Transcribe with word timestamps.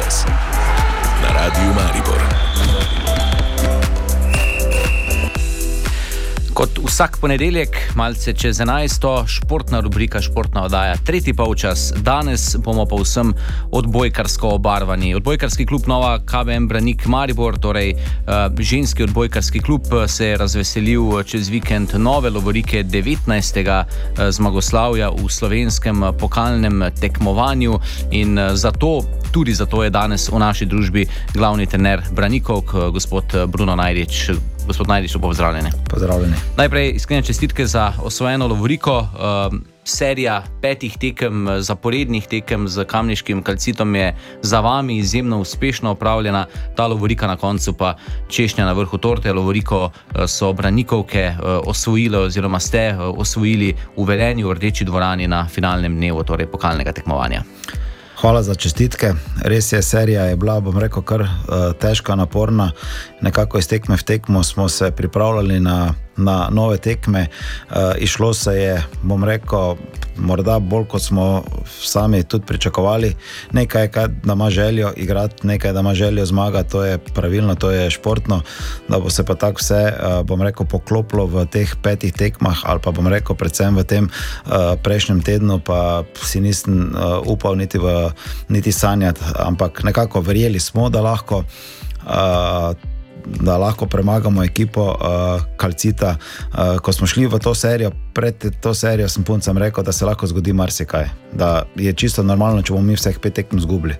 polčas 0.00 0.24
na 1.22 1.28
Radiu 1.32 1.74
Maribor. 1.74 2.09
Kot 6.60 6.76
vsak 6.84 7.14
ponedeljek, 7.20 7.76
malce 7.96 8.34
čez 8.36 8.58
11. 8.60 9.26
športna 9.26 9.78
rubrika, 9.80 10.20
športna 10.20 10.66
oddaja, 10.68 10.96
tretji 11.06 11.32
polčas. 11.34 11.86
Danes 12.04 12.56
bomo 12.60 12.84
pa 12.86 12.98
vsem 13.00 13.30
odbojkarsko 13.72 14.48
obarvani. 14.58 15.14
Odbojkarski 15.14 15.66
klub 15.66 15.88
Nova 15.88 16.18
KBM 16.18 16.66
Branik 16.68 17.06
Maribor, 17.06 17.56
torej 17.58 17.94
uh, 17.94 18.60
ženski 18.60 19.02
odbojkarski 19.08 19.60
klub, 19.60 19.88
se 20.06 20.26
je 20.26 20.36
razveselil 20.36 21.22
čez 21.22 21.48
vikend 21.48 21.96
nove 21.96 22.30
lovorike 22.30 22.84
19. 22.84 23.64
Uh, 23.64 24.28
zmagoslavja 24.30 25.10
v 25.16 25.32
slovenskem 25.32 26.04
pokalnem 26.20 26.90
tekmovanju 27.00 27.80
in 28.10 28.38
zato. 28.52 29.00
Tudi 29.32 29.54
zato 29.54 29.84
je 29.84 29.90
danes 29.90 30.28
v 30.28 30.38
naši 30.38 30.66
družbi 30.66 31.08
glavni 31.34 31.66
trener 31.66 32.02
Branikov, 32.12 32.62
gospod 32.92 33.48
Bruno 33.48 33.76
Najdič. 33.76 34.49
Gospod 34.66 34.88
Najdiš, 34.88 35.12
pozdravljeni. 35.20 35.70
Pozdravljeni. 35.90 36.34
Najprej 36.56 36.92
iskrene 36.94 37.22
čestitke 37.22 37.66
za 37.66 37.92
osvojeno 38.02 38.46
Lovoriko. 38.46 38.98
Uh, 38.98 39.58
serija 39.84 40.42
petih 40.62 40.96
tekem, 40.98 41.48
zaporednih 41.58 42.26
tekem 42.26 42.68
z 42.68 42.84
kamniškim 42.84 43.42
kalcitom 43.42 43.94
je 43.94 44.14
za 44.42 44.60
vami 44.60 44.96
izjemno 44.96 45.40
uspešno 45.40 45.92
upravljena, 45.92 46.46
ta 46.76 46.86
Lovorika 46.86 47.26
na 47.26 47.36
koncu 47.36 47.72
pa 47.72 47.96
češnja 48.28 48.64
na 48.64 48.72
vrhu 48.72 48.98
torte. 48.98 49.32
Lovoriko 49.32 49.84
uh, 49.84 50.24
so 50.26 50.52
branikovke 50.52 51.32
uh, 51.32 51.60
osvojile, 51.66 52.18
oziroma 52.18 52.60
ste 52.60 52.94
uh, 52.94 53.18
osvojili 53.18 53.74
v 53.96 54.04
Velenju, 54.04 54.48
v 54.48 54.54
Rdeči 54.54 54.84
dvorani 54.84 55.28
na 55.28 55.48
finalnem 55.48 55.96
dnevu, 55.96 56.24
torej 56.24 56.46
pokalnega 56.46 56.92
tekmovanja. 56.92 57.42
Hvala 58.20 58.42
za 58.42 58.54
čestitke. 58.54 59.14
Res 59.48 59.72
je, 59.72 59.82
serija 59.82 60.22
je 60.28 60.36
bila, 60.36 60.58
bom 60.60 60.76
rekel, 60.78 61.02
kar 61.02 61.22
uh, 61.24 61.30
težka, 61.80 62.14
naporna. 62.14 62.70
Nekako 63.24 63.58
iz 63.58 63.68
tekme 63.68 63.96
v 63.96 64.02
tekmo 64.04 64.42
smo 64.44 64.68
se 64.68 64.90
pripravljali 64.90 65.60
na 65.60 65.94
na 66.20 66.48
nove 66.52 66.78
tekme. 66.78 67.26
Uh, 67.70 67.76
išlo 67.98 68.34
se 68.34 68.54
je, 68.54 68.76
bom 69.02 69.24
rekel, 69.24 69.76
morda 70.20 70.58
bolj 70.58 70.84
kot 70.90 71.02
smo 71.02 71.42
sami 71.66 72.22
tudi 72.22 72.46
pričakovali. 72.46 73.14
Nekaj, 73.52 73.88
kaj, 73.88 74.08
da 74.24 74.32
ima 74.32 74.50
željo 74.50 74.92
igrati, 74.96 75.46
nekaj, 75.46 75.72
da 75.72 75.80
ima 75.80 75.94
željo 75.94 76.26
zmagati, 76.26 76.70
to 76.70 76.84
je 76.84 76.98
pravilno, 76.98 77.54
to 77.54 77.70
je 77.70 77.90
športno. 77.90 78.42
Da 78.88 78.98
bo 78.98 79.10
se 79.10 79.24
pa 79.24 79.34
tako 79.34 79.58
vse, 79.60 79.92
uh, 79.92 80.26
bom 80.26 80.42
rekel, 80.42 80.66
poklopilo 80.66 81.26
v 81.26 81.46
teh 81.46 81.74
petih 81.82 82.12
tekmah, 82.12 82.60
ali 82.62 82.80
pa 82.82 82.90
bom 82.90 83.06
rekel, 83.06 83.36
predvsem 83.36 83.76
v 83.76 83.84
tem 83.84 84.10
uh, 84.10 84.76
prejšnjem 84.82 85.22
tednu, 85.22 85.60
pa 85.64 86.04
si 86.22 86.40
nisem 86.40 86.92
uh, 86.92 87.20
upal 87.26 87.56
niti, 87.56 87.78
niti 88.48 88.72
sanjati, 88.72 89.20
ampak 89.38 89.82
nekako 89.84 90.20
verjeli 90.20 90.60
smo, 90.60 90.88
da 90.90 91.00
lahko. 91.00 91.44
Uh, 92.06 92.89
da 93.26 93.58
lahko 93.58 93.86
premagamo 93.86 94.44
ekipo 94.44 94.84
uh, 94.90 95.42
Kalcita. 95.56 96.16
Uh, 96.52 96.78
ko 96.82 96.92
smo 96.92 97.06
šli 97.06 97.26
v 97.26 97.38
to 97.38 97.54
serijo, 97.54 97.92
pred 98.14 98.60
to 98.60 98.74
serijo 98.74 99.08
sem 99.08 99.24
puncem 99.24 99.58
rekel, 99.58 99.84
da 99.84 99.92
se 99.92 100.04
lahko 100.04 100.26
zgodi 100.26 100.52
marsikaj. 100.52 101.08
Da 101.32 101.62
je 101.76 101.92
čisto 101.92 102.22
normalno, 102.22 102.62
če 102.62 102.72
bomo 102.72 102.86
mi 102.86 102.98
vseh 102.98 103.18
pet 103.22 103.34
tekm 103.34 103.60
zgubili. 103.60 103.96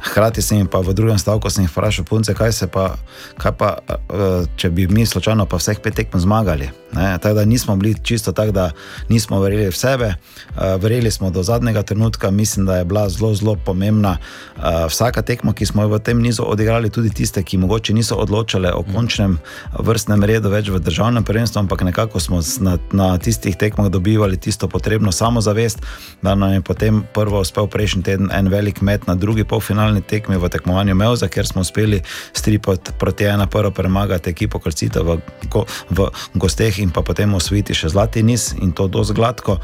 Hrati 0.00 0.42
sem 0.42 0.66
pa 0.66 0.78
v 0.80 0.94
drugem 0.94 1.18
stavku 1.18 1.48
vprašal, 1.48 2.04
punce, 2.04 2.34
kaj 2.34 2.52
se 2.52 2.66
pa, 2.66 2.94
kaj 3.36 3.52
pa, 3.52 3.78
eh, 3.88 4.46
če 4.56 4.70
bi 4.70 4.86
mi 4.86 5.06
slučajno 5.06 5.46
pa 5.46 5.58
vseh 5.58 5.80
pet 5.82 5.94
tekm 5.94 6.18
zmagali. 6.18 6.70
Tako 6.94 7.34
da 7.34 7.44
nismo 7.44 7.76
bili 7.76 7.94
čisto 8.02 8.32
tako, 8.32 8.52
da 8.52 8.70
nismo 9.08 9.40
verjeli 9.40 9.70
v 9.70 9.76
sebe, 9.76 10.04
eh, 10.04 10.76
verjeli 10.76 11.10
smo 11.10 11.30
do 11.30 11.42
zadnjega 11.42 11.82
trenutka, 11.82 12.30
mislim, 12.30 12.66
da 12.66 12.76
je 12.76 12.84
bila 12.84 13.08
zelo, 13.08 13.34
zelo 13.34 13.56
pomembna. 13.64 14.16
Eh, 14.56 14.86
vsaka 14.88 15.22
tekma, 15.22 15.52
ki 15.52 15.66
smo 15.66 15.82
jo 15.82 15.88
v 15.88 15.98
tem 15.98 16.22
nizu 16.22 16.42
odigrali, 16.46 16.90
tudi 16.90 17.10
tiste, 17.10 17.42
ki 17.42 17.58
mogoče 17.58 17.94
niso 17.94 18.16
odločile 18.16 18.72
o 18.72 18.82
končnem 18.82 19.38
vrstnem 19.78 20.24
redu 20.24 20.48
več 20.48 20.68
v 20.68 20.80
državnem 20.80 21.24
prvenstvu, 21.24 21.58
ampak 21.58 21.82
nekako 21.82 22.20
smo 22.20 22.40
na, 22.60 22.78
na 22.92 23.18
tistih 23.18 23.56
tekmah 23.56 23.90
dobivali 23.90 24.36
tisto 24.36 24.68
potrebno 24.68 25.12
samozavest, 25.12 25.78
da 26.22 26.34
nam 26.34 26.52
je 26.52 26.60
potem 26.60 27.04
prvo 27.14 27.40
uspel 27.40 27.66
prejšnji 27.66 28.02
teden 28.02 28.30
en 28.32 28.48
velik 28.48 28.80
met 28.80 29.06
na 29.06 29.14
drugi 29.14 29.44
polfinale 29.44 29.87
finalni 29.88 30.04
tekmi 30.04 30.36
v 30.36 30.48
tekmovanju 30.48 30.94
Meuza, 30.94 31.28
ker 31.28 31.46
smo 31.46 31.60
uspeli 31.64 32.02
stripati 32.32 32.92
proti 32.98 33.24
ena 33.24 33.46
prvo 33.46 33.70
premagati 33.70 34.30
ekipo 34.30 34.58
Krcita 34.58 35.00
v, 35.00 35.18
go, 35.48 35.64
v 35.90 36.10
gosteh 36.34 36.78
in 36.78 36.90
pa 36.90 37.00
potem 37.00 37.32
osvojiti 37.34 37.72
še 37.72 37.88
zlati 37.88 38.22
niz 38.22 38.52
in 38.60 38.72
to 38.72 38.88
dosti 38.88 39.16
gladko. 39.16 39.56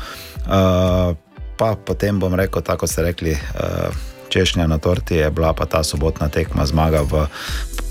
Uh, 0.48 1.12
pa 1.60 1.76
potem 1.76 2.18
bom 2.18 2.32
rekel, 2.34 2.62
tako 2.62 2.86
ste 2.86 3.04
rekli. 3.04 3.36
Uh, 3.36 3.92
Češnja 4.32 4.66
na 4.66 4.80
torti 4.80 5.20
je 5.20 5.30
bila 5.30 5.52
pa 5.52 5.68
ta 5.68 5.84
sobotna 5.84 6.26
tekma 6.32 6.64
zmaga 6.66 7.04
v, 7.04 7.28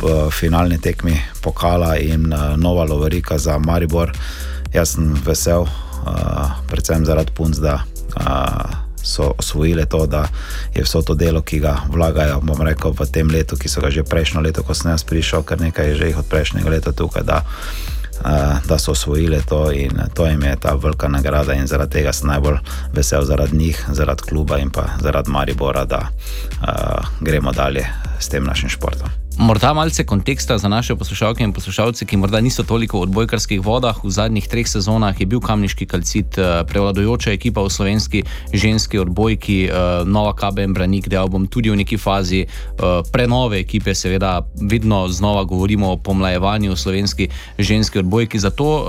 v 0.01 0.27
finalni 0.33 0.81
tekmi 0.81 1.15
pokala 1.39 2.01
in 2.01 2.33
uh, 2.33 2.57
nova 2.57 2.83
lovorika 2.83 3.37
za 3.37 3.61
Maribor. 3.61 4.11
Jaz 4.73 4.97
sem 4.97 5.13
vesel, 5.21 5.63
uh, 5.63 6.57
predvsem 6.67 7.05
zaradi 7.05 7.31
punc, 7.31 7.61
da 7.61 7.85
uh, 7.85 8.82
so 9.03 9.33
osvojile 9.37 9.85
to, 9.85 10.05
da 10.07 10.27
je 10.75 10.83
vso 10.83 11.01
to 11.01 11.15
delo, 11.15 11.41
ki 11.41 11.59
ga 11.59 11.77
vlagajo, 11.91 12.39
bom 12.41 12.61
rekel, 12.61 12.95
v 12.95 13.07
tem 13.11 13.29
letu, 13.29 13.57
ki 13.59 13.69
so 13.69 13.81
ga 13.83 13.91
že 13.91 14.03
prejšnjo 14.03 14.41
leto, 14.41 14.63
ko 14.63 14.73
sem 14.73 14.91
jaz 14.91 15.03
prišel, 15.03 15.43
kar 15.43 15.61
nekaj 15.61 15.93
je 15.93 15.95
že 15.95 16.07
jih 16.11 16.17
od 16.23 16.27
prejšnjega 16.31 16.69
leta 16.69 16.91
tukaj. 16.91 17.23
Da, 17.23 17.43
da 18.67 18.77
so 18.79 18.91
osvojili 18.91 19.41
to 19.49 19.71
in 19.71 19.99
to 20.13 20.25
jim 20.25 20.43
je 20.43 20.55
ta 20.55 20.75
velika 20.75 21.07
nagrada, 21.07 21.53
in 21.53 21.67
zaradi 21.67 21.99
tega 21.99 22.13
sem 22.13 22.29
najbolj 22.29 22.57
vesel, 22.93 23.25
zaradi 23.25 23.57
njih, 23.57 23.85
zaradi 23.91 24.23
kluba 24.29 24.57
in 24.63 24.71
pa 24.71 24.85
zaradi 25.01 25.31
Maribora, 25.31 25.85
da 25.85 26.07
uh, 26.07 27.05
gremo 27.19 27.51
dalje 27.51 28.12
s 28.23 28.31
tem 28.31 28.43
našim 28.43 28.71
športom. 28.71 29.11
Morda 29.37 29.73
malce 29.73 30.03
konteksta 30.05 30.57
za 30.57 30.69
naše 30.69 30.95
poslušalke 30.95 31.43
in 31.43 31.53
poslušalce, 31.53 32.05
ki 32.05 32.17
morda 32.17 32.41
niso 32.41 32.63
toliko 32.63 32.99
v 32.99 33.01
odbojkarskih 33.09 33.65
vodah. 33.65 33.97
V 34.03 34.11
zadnjih 34.11 34.47
treh 34.47 34.67
sezonah 34.67 35.19
je 35.19 35.25
bil 35.25 35.41
Kamniški 35.41 35.85
kalcit 35.89 36.37
eh, 36.37 36.61
prevladujoča 36.69 37.33
ekipa 37.33 37.63
v 37.65 37.69
slovenski 37.69 38.23
ženski 38.53 38.99
odbojki, 38.99 39.57
eh, 39.65 40.05
Nova 40.05 40.35
KBM 40.37 40.73
Branik, 40.73 41.09
da 41.09 41.25
bom 41.27 41.47
tudi 41.47 41.73
v 41.73 41.81
neki 41.81 41.97
fazi 41.97 42.45
eh, 42.45 42.83
prenove 43.11 43.59
ekipe, 43.59 43.95
seveda 43.95 44.45
vedno 44.61 45.07
znova 45.07 45.43
govorimo 45.43 45.91
o 45.91 45.97
pomlajevanju 45.97 46.71
v 46.71 46.77
slovenski 46.77 47.27
ženski 47.57 47.99
odbojki. 47.99 48.39
Zato 48.39 48.85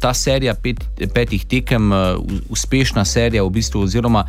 ta 0.00 0.14
serija 0.14 0.54
pet, 0.54 0.84
petih 1.14 1.44
tekem, 1.46 1.92
uspešna 2.48 3.04
serija 3.04 3.44
v 3.44 3.50
bistvu, 3.50 3.82
oziroma 3.86 4.24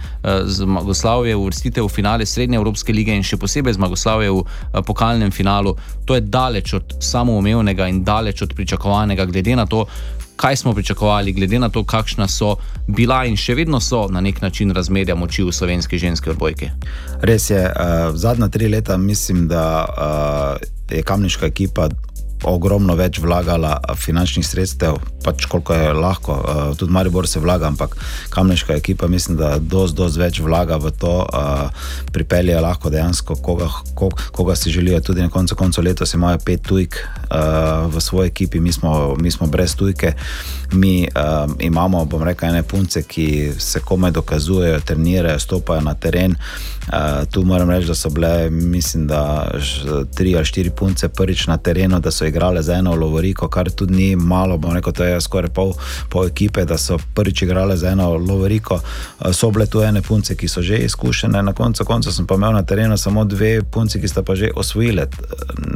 zmagoslavje 0.45 1.35
uvrstitev 1.35 1.85
v 1.85 1.93
finale 1.93 2.25
Srednje 2.25 2.57
Evropske 2.57 2.93
lige 2.93 3.15
in 3.15 3.23
še 3.23 3.37
posebej 3.37 3.75
zmagoslavje 3.75 4.31
v 4.31 4.83
pokalnem 4.85 5.31
finalu. 5.31 5.75
To 6.05 6.15
je 6.15 6.21
daleč 6.21 6.73
od 6.73 6.95
samoumevnega 6.99 7.87
in 7.87 8.03
daleč 8.03 8.41
od 8.41 8.53
pričakovanega, 8.55 9.25
glede 9.25 9.55
na 9.55 9.65
to, 9.65 9.85
kaj 10.39 10.55
smo 10.55 10.73
pričakovali, 10.73 11.33
glede 11.33 11.59
na 11.59 11.69
to, 11.69 11.83
kakšna 11.83 12.27
so 12.27 12.55
bila 12.87 13.25
in 13.27 13.35
še 13.35 13.57
vedno 13.59 13.79
so 13.83 14.05
na 14.07 14.21
nek 14.21 14.41
način 14.41 14.71
razmerja 14.71 15.15
moči 15.15 15.43
v 15.43 15.51
slovenski 15.51 15.99
ženski 15.99 16.29
odbojki. 16.29 16.69
Res 17.21 17.49
je, 17.49 17.59
uh, 17.59 18.15
zadnja 18.15 18.47
tri 18.47 18.69
leta 18.71 18.97
mislim, 18.97 19.47
da 19.47 19.65
uh, 19.83 20.95
je 20.95 21.03
kamniška 21.03 21.45
ekipa 21.45 21.89
ogromno 22.43 22.95
več 22.95 23.19
vlagala 23.19 23.77
finančnih 23.97 24.45
sredstev, 24.47 24.99
pač 25.23 25.45
koliko 25.49 25.75
je 25.75 25.93
lahko, 25.93 26.35
uh, 26.39 26.77
tudi 26.77 26.93
Maribor 26.93 27.27
se 27.27 27.39
vlaga, 27.39 27.67
ampak 27.67 27.95
kamniška 28.29 28.75
ekipa 28.79 29.07
mislim, 29.07 29.37
da 29.37 29.57
dosti, 29.59 29.97
dosti 29.97 30.19
več 30.19 30.39
vlaga 30.39 30.77
v 30.79 30.91
to, 30.91 31.15
uh, 31.25 31.89
pripelje 32.13 32.59
lahko 32.61 32.89
dejansko 32.89 33.35
koga, 33.43 33.67
koga, 33.95 34.29
koga 34.31 34.55
si 34.55 34.71
želijo. 34.71 35.01
Tudi 35.01 35.21
na 35.21 35.29
koncu, 35.29 35.55
koncu 35.55 35.81
letos 35.81 36.13
imajo 36.13 36.39
pet 36.45 36.63
tujk 36.63 36.95
uh, 36.99 37.87
v 37.91 38.01
svoji 38.01 38.31
ekipi, 38.31 38.59
mi 38.59 38.71
smo, 38.71 39.15
mi 39.19 39.31
smo 39.31 39.47
brez 39.47 39.75
tujke. 39.75 40.13
Mi 40.71 41.07
uh, 41.07 41.51
imamo, 41.59 42.05
bom 42.05 42.23
rekel, 42.23 42.49
ene 42.49 42.63
punce, 42.63 43.03
ki 43.03 43.51
se 43.57 43.79
komaj 43.79 44.11
dokazujejo, 44.11 44.79
trenirajo, 44.85 45.39
stopajo 45.39 45.81
na 45.81 45.93
teren. 45.93 46.35
Uh, 46.89 47.27
tu 47.31 47.43
moram 47.45 47.69
reči, 47.69 47.87
da 47.87 47.95
so 47.95 48.09
bile, 48.09 48.49
mislim, 48.49 49.07
da 49.07 49.51
tri 50.15 50.35
ali 50.35 50.45
štiri 50.45 50.69
punce 50.69 51.09
prvič 51.09 51.47
na 51.47 51.57
terenu, 51.57 51.99
da 51.99 52.11
so 52.11 52.25
igrale 52.25 52.61
za 52.61 52.73
eno 52.73 52.95
lovoriko, 52.95 53.47
kar 53.47 53.69
tudi 53.69 53.93
ni 53.93 54.15
malo, 54.15 54.57
bom 54.57 54.73
rekel, 54.73 54.93
to 54.93 55.03
je 55.03 55.21
skoraj 55.21 55.49
pol, 55.53 55.73
pol 56.09 56.25
ekipe, 56.25 56.65
da 56.65 56.77
so 56.77 56.97
prvič 57.13 57.41
igrale 57.41 57.77
za 57.77 57.89
eno 57.89 58.09
lovoriko. 58.17 58.79
Uh, 59.19 59.31
so 59.33 59.51
bile 59.51 59.65
tu 59.65 59.83
ene 59.83 60.01
punce, 60.01 60.35
ki 60.35 60.47
so 60.47 60.61
že 60.61 60.77
izkušene, 60.77 61.43
na 61.43 61.53
koncu 61.53 61.85
konca 61.85 62.11
sem 62.11 62.25
pa 62.27 62.35
imel 62.35 62.53
na 62.53 62.63
terenu 62.63 62.97
samo 62.97 63.25
dve 63.25 63.61
punce, 63.63 64.01
ki 64.01 64.07
sta 64.07 64.23
pa 64.23 64.35
že 64.35 64.49
osvojile 64.55 65.05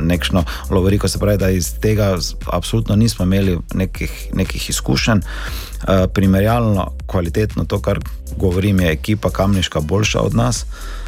nekšno 0.02 0.44
lovoriko, 0.70 1.08
se 1.08 1.20
pravi, 1.20 1.38
da 1.38 1.50
iz 1.50 1.76
tega 1.82 2.18
absolutno 2.52 2.96
nismo 2.96 3.26
imeli 3.26 3.60
nekih, 3.74 4.30
nekih 4.34 4.70
izkušenj. 4.70 5.22
Uh, 5.84 6.10
primerjalno, 6.14 6.92
kvalitetno, 7.08 7.66
to, 7.66 7.82
kar 7.82 8.00
govorim, 8.38 8.80
je 8.80 8.92
ekipa 8.92 9.30
Kamniška 9.30 9.80
boljša 9.80 10.22
od 10.22 10.36
nas. 10.36 10.64
uh, 10.64 11.03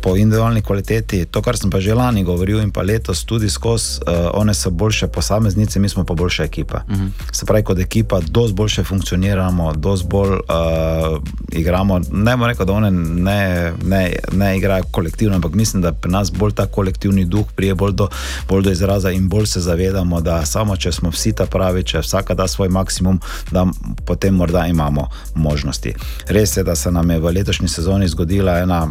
po 0.00 0.16
individualni 0.16 0.62
kvaliteti, 0.62 1.24
to, 1.24 1.42
kar 1.42 1.56
sem 1.56 1.70
pa 1.70 1.80
že 1.80 1.94
lani 1.94 2.24
govoril 2.24 2.60
in 2.62 2.70
pa 2.70 2.82
letos 2.82 3.24
tudi 3.24 3.50
skozi, 3.50 4.00
uh, 4.06 4.30
one 4.34 4.54
so 4.54 4.70
boljše 4.70 5.06
posameznice, 5.08 5.80
mi 5.80 5.88
smo 5.88 6.04
pa 6.04 6.14
boljša 6.14 6.44
ekipa. 6.44 6.82
Uh 6.88 6.96
mhm. 6.96 7.06
-huh. 7.06 7.32
Se 7.32 7.46
pravi, 7.46 7.64
kot 7.64 7.78
ekipa, 7.78 8.20
dosti 8.20 8.54
boljše 8.54 8.84
funkcioniramo, 8.84 9.72
dosti 9.72 10.06
bolj 10.08 10.30
uh, 10.30 11.22
igramo. 11.52 12.00
Ne 12.12 12.36
bom 12.36 12.46
rekel, 12.46 12.66
da 12.66 12.72
one 12.72 12.90
ne, 12.90 13.72
ne, 13.84 14.16
ne 14.32 14.56
igrajo 14.56 14.84
kolektivno, 14.90 15.34
ampak 15.34 15.52
mislim, 15.54 15.82
da 15.82 15.92
pri 15.92 16.12
nas 16.12 16.32
bolj 16.32 16.52
ta 16.52 16.66
kolektivni 16.66 17.24
duh 17.24 17.46
prije 17.56 17.74
bolj 17.74 17.92
do, 17.92 18.08
bolj 18.48 18.62
do 18.62 18.70
izraza 18.70 19.10
in 19.10 19.28
bolj 19.28 19.46
se 19.46 19.60
zavedamo, 19.60 20.20
da 20.20 20.46
samo 20.46 20.76
če 20.76 20.92
smo 20.92 21.10
vsi 21.10 21.32
ta 21.32 21.46
pravi, 21.46 21.82
če 21.84 21.98
vsaka 21.98 22.34
da 22.34 22.48
svoj 22.48 22.68
maksimum, 22.68 23.20
da 23.50 23.66
potem 24.04 24.34
morda 24.34 24.66
imamo 24.66 25.08
možnosti. 25.34 25.94
Res 26.26 26.56
je, 26.56 26.64
da 26.64 26.74
se 26.74 26.90
nam 26.90 27.10
je 27.10 27.20
v 27.20 27.32
letošnji 27.32 27.68
sezoni 27.68 28.08
zgodila 28.08 28.51
ena 28.58 28.90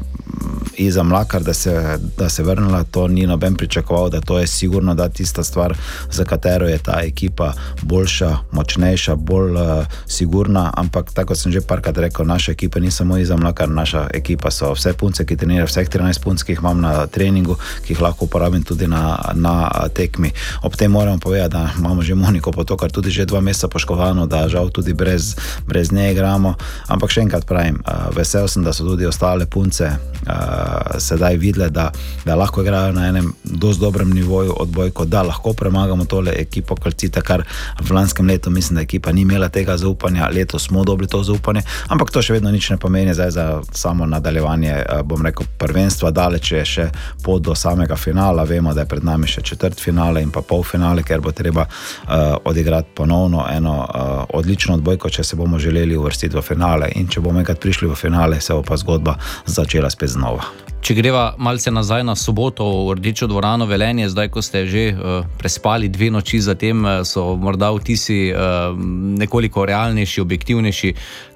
Iza 0.77 1.03
Mlakar, 1.03 1.43
da 1.43 1.53
se, 1.53 1.99
da 2.17 2.29
se 2.29 2.43
vrnila, 2.43 2.83
to 2.83 3.07
ni 3.07 3.27
noben 3.27 3.55
pričakoval, 3.55 4.09
da 4.09 4.21
to 4.21 4.39
je 4.39 4.47
sigurno 4.47 4.95
da 4.95 5.09
tista 5.09 5.43
stvar, 5.43 5.77
za 6.11 6.23
katero 6.23 6.67
je 6.67 6.77
ta 6.77 7.01
ekipa 7.03 7.53
boljša, 7.81 8.37
močnejša, 8.51 9.15
bolj 9.15 9.51
uh, 9.51 9.85
sigurna. 10.07 10.71
Ampak 10.77 11.13
tako 11.13 11.35
sem 11.35 11.51
že 11.51 11.61
parkrat 11.61 11.97
rekel, 11.97 12.25
naša 12.25 12.51
ekipa 12.51 12.79
ni 12.79 12.91
samo 12.91 13.17
Iza 13.17 13.37
Mlakar, 13.37 13.69
naša 13.69 14.07
ekipa 14.13 14.51
so 14.51 14.73
vse 14.73 14.93
punce, 14.93 15.25
ki 15.25 15.37
trenirajo, 15.37 15.67
vseh 15.67 15.89
13 15.89 16.23
punc, 16.23 16.43
ki 16.43 16.51
jih 16.51 16.59
imam 16.59 16.81
na 16.81 17.07
treningu, 17.07 17.55
ki 17.85 17.93
jih 17.93 18.01
lahko 18.01 18.25
uporabim 18.25 18.63
tudi 18.63 18.87
na, 18.87 19.17
na 19.33 19.69
tekmi. 19.93 20.31
Ob 20.63 20.75
tem 20.75 20.91
moramo 20.91 21.19
povedati, 21.19 21.51
da 21.51 21.69
imamo 21.77 22.01
že 22.01 22.15
Moniko 22.15 22.51
potokar 22.51 22.91
tudi 22.91 23.11
že 23.11 23.25
dva 23.25 23.41
meseca 23.41 23.67
poškovano, 23.67 24.25
da 24.25 24.47
žal 24.47 24.69
tudi 24.69 24.93
brez, 24.93 25.35
brez 25.67 25.91
nje 25.91 26.11
igramo. 26.11 26.55
Ampak 26.87 27.11
še 27.11 27.21
enkrat 27.21 27.45
pravim, 27.45 27.83
uh, 27.85 28.09
vesel 28.15 28.47
sem, 28.47 28.63
da 28.63 28.73
so 28.73 28.87
tudi 28.87 29.05
ostale 29.05 29.45
punce 29.51 29.85
uh, 29.85 30.99
sedaj 30.99 31.37
videle, 31.37 31.69
da, 31.69 31.91
da 32.25 32.35
lahko 32.35 32.61
igrajo 32.61 32.91
na 32.91 33.07
enem 33.07 33.33
dosti 33.43 33.81
dobrem 33.81 34.09
nivoju 34.13 34.53
odbojko, 34.57 35.05
da 35.05 35.21
lahko 35.23 35.53
premagamo 35.53 36.05
tole 36.05 36.33
ekipo 36.37 36.75
Kalcita, 36.75 37.21
kar 37.21 37.43
v 37.79 37.91
lanskem 37.91 38.27
letu 38.27 38.49
mislim, 38.49 38.75
da 38.75 38.81
ekipa 38.81 39.11
ni 39.11 39.21
imela 39.21 39.49
tega 39.49 39.77
zaupanja, 39.77 40.29
letos 40.35 40.67
smo 40.67 40.83
dobili 40.83 41.09
to 41.09 41.23
zaupanje, 41.23 41.61
ampak 41.87 42.11
to 42.11 42.21
še 42.21 42.33
vedno 42.33 42.51
nič 42.51 42.69
ne 42.69 42.77
pomeni 42.77 43.13
zdaj 43.13 43.31
za 43.31 43.45
samo 43.71 44.05
nadaljevanje, 44.05 44.75
uh, 44.77 45.01
bom 45.05 45.25
rekel, 45.25 45.45
prvenstva, 45.57 46.11
daleč 46.11 46.51
je 46.51 46.65
še 46.65 46.87
pot 47.23 47.41
do 47.41 47.55
samega 47.55 47.95
finala, 47.95 48.43
vemo, 48.43 48.73
da 48.73 48.85
je 48.85 48.91
pred 48.91 49.03
nami 49.03 49.27
še 49.27 49.41
četrt 49.41 49.79
finale 49.79 50.23
in 50.23 50.31
pa 50.31 50.41
pol 50.41 50.63
finale, 50.63 51.03
ker 51.03 51.21
bo 51.21 51.31
treba 51.31 51.67
uh, 51.67 52.37
odigrati 52.45 52.95
ponovno 52.95 53.45
eno 53.51 53.77
uh, 53.83 54.37
odlično 54.39 54.79
odbojko, 54.79 55.09
če 55.09 55.23
se 55.23 55.35
bomo 55.35 55.59
želeli 55.59 55.97
uvrstiti 55.97 56.37
v 56.37 56.41
finale 56.45 56.91
in 56.95 57.07
če 57.07 57.21
bomo 57.21 57.41
enkrat 57.41 57.59
prišli 57.59 57.89
v 57.89 57.95
finale, 57.95 58.41
se 58.41 58.53
bo 58.53 58.63
pa 58.63 58.77
zgodba 58.77 59.17
začela 59.45 59.89
spet 59.89 60.09
znova. 60.09 60.45
Če 60.81 60.95
greva 60.97 61.35
malce 61.37 61.69
nazaj 61.69 62.01
na 62.01 62.15
soboto 62.17 62.65
v 62.89 62.97
Rdečo 62.97 63.29
dvorano 63.29 63.67
Velenje, 63.69 64.09
zdaj 64.09 64.33
ko 64.33 64.41
ste 64.41 64.65
že 64.65 64.83
uh, 64.89 65.21
prespali 65.37 65.85
dve 65.93 66.09
noči, 66.09 66.41
zatem 66.41 66.81
uh, 66.81 67.05
so 67.05 67.37
morda 67.37 67.69
vtisi 67.69 68.33
uh, 68.33 68.73
nekoliko 69.21 69.61
realnejši, 69.69 70.25
objektivnejši. 70.25 70.89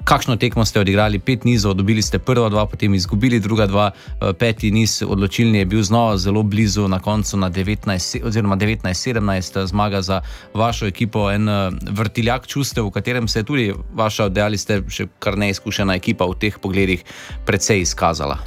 Kakšno 0.05 0.35
tekmo 0.37 0.61
ste 0.65 0.79
odigrali? 0.79 1.17
Pet 1.17 1.43
nizov, 1.49 1.73
dobili 1.73 2.01
ste 2.01 2.19
prva 2.21 2.45
dva, 2.49 2.67
potem 2.69 2.93
izgubili 2.93 3.39
druga 3.41 3.65
dva, 3.65 3.89
uh, 3.89 4.37
peti 4.37 4.69
niz 4.71 5.01
odločilni 5.01 5.57
je 5.57 5.65
bil 5.65 5.81
znova 5.81 6.17
zelo 6.17 6.43
blizu 6.43 6.87
na 6.87 6.99
koncu 6.99 7.37
na 7.37 7.49
19, 7.49 8.21
oziroma 8.21 8.55
19-17 8.57 9.65
zmaga 9.65 10.01
za 10.01 10.21
vašo 10.53 10.85
ekipo. 10.85 11.31
En 11.31 11.49
uh, 11.49 11.73
vrtiljak 11.89 12.45
čustev, 12.47 12.85
v 12.85 12.91
katerem 12.91 13.27
se 13.27 13.39
je 13.39 13.43
tudi 13.43 13.73
vaša, 13.93 14.29
dejali 14.29 14.57
ste, 14.57 14.83
še 14.89 15.07
kar 15.19 15.37
neizkušena 15.41 15.97
ekipa 15.97 16.29
v 16.29 16.37
teh 16.37 16.59
pogledih, 16.61 17.01
precej 17.45 17.81
izkazala. 17.81 18.37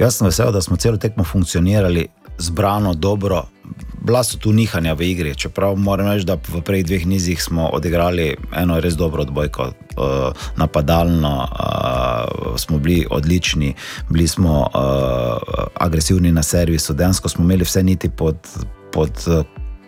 Jaz 0.00 0.16
sem 0.16 0.32
vesel, 0.32 0.48
da 0.52 0.64
smo 0.64 0.80
celo 0.80 0.96
tekmo 0.96 1.24
funkcionirali 1.24 2.08
zbrano, 2.38 2.94
dobro. 2.94 3.44
Bila 4.06 4.22
so 4.22 4.38
tu 4.38 4.52
nihanja 4.54 4.94
v 4.94 5.02
igri, 5.10 5.34
čeprav 5.34 5.74
moram 5.74 6.06
reči, 6.06 6.26
da 6.28 6.38
v 6.38 6.60
prvih 6.62 6.86
dveh 6.86 7.06
nizih 7.10 7.42
smo 7.42 7.66
odigrali 7.74 8.36
eno 8.54 8.78
res 8.80 8.94
dobro 8.94 9.26
odbojko, 9.26 9.62
uh, 9.66 10.30
napadalno, 10.56 11.34
uh, 11.42 12.54
smo 12.54 12.78
bili 12.78 13.06
odlični, 13.10 13.74
bili 14.08 14.28
smo 14.28 14.60
uh, 14.62 14.70
agresivni 15.74 16.32
na 16.32 16.42
servisu, 16.42 16.94
dejansko 16.94 17.28
smo 17.28 17.44
imeli 17.44 17.66
vse 17.66 17.82
niti 17.82 18.08
pod. 18.08 18.38
pod 18.92 19.12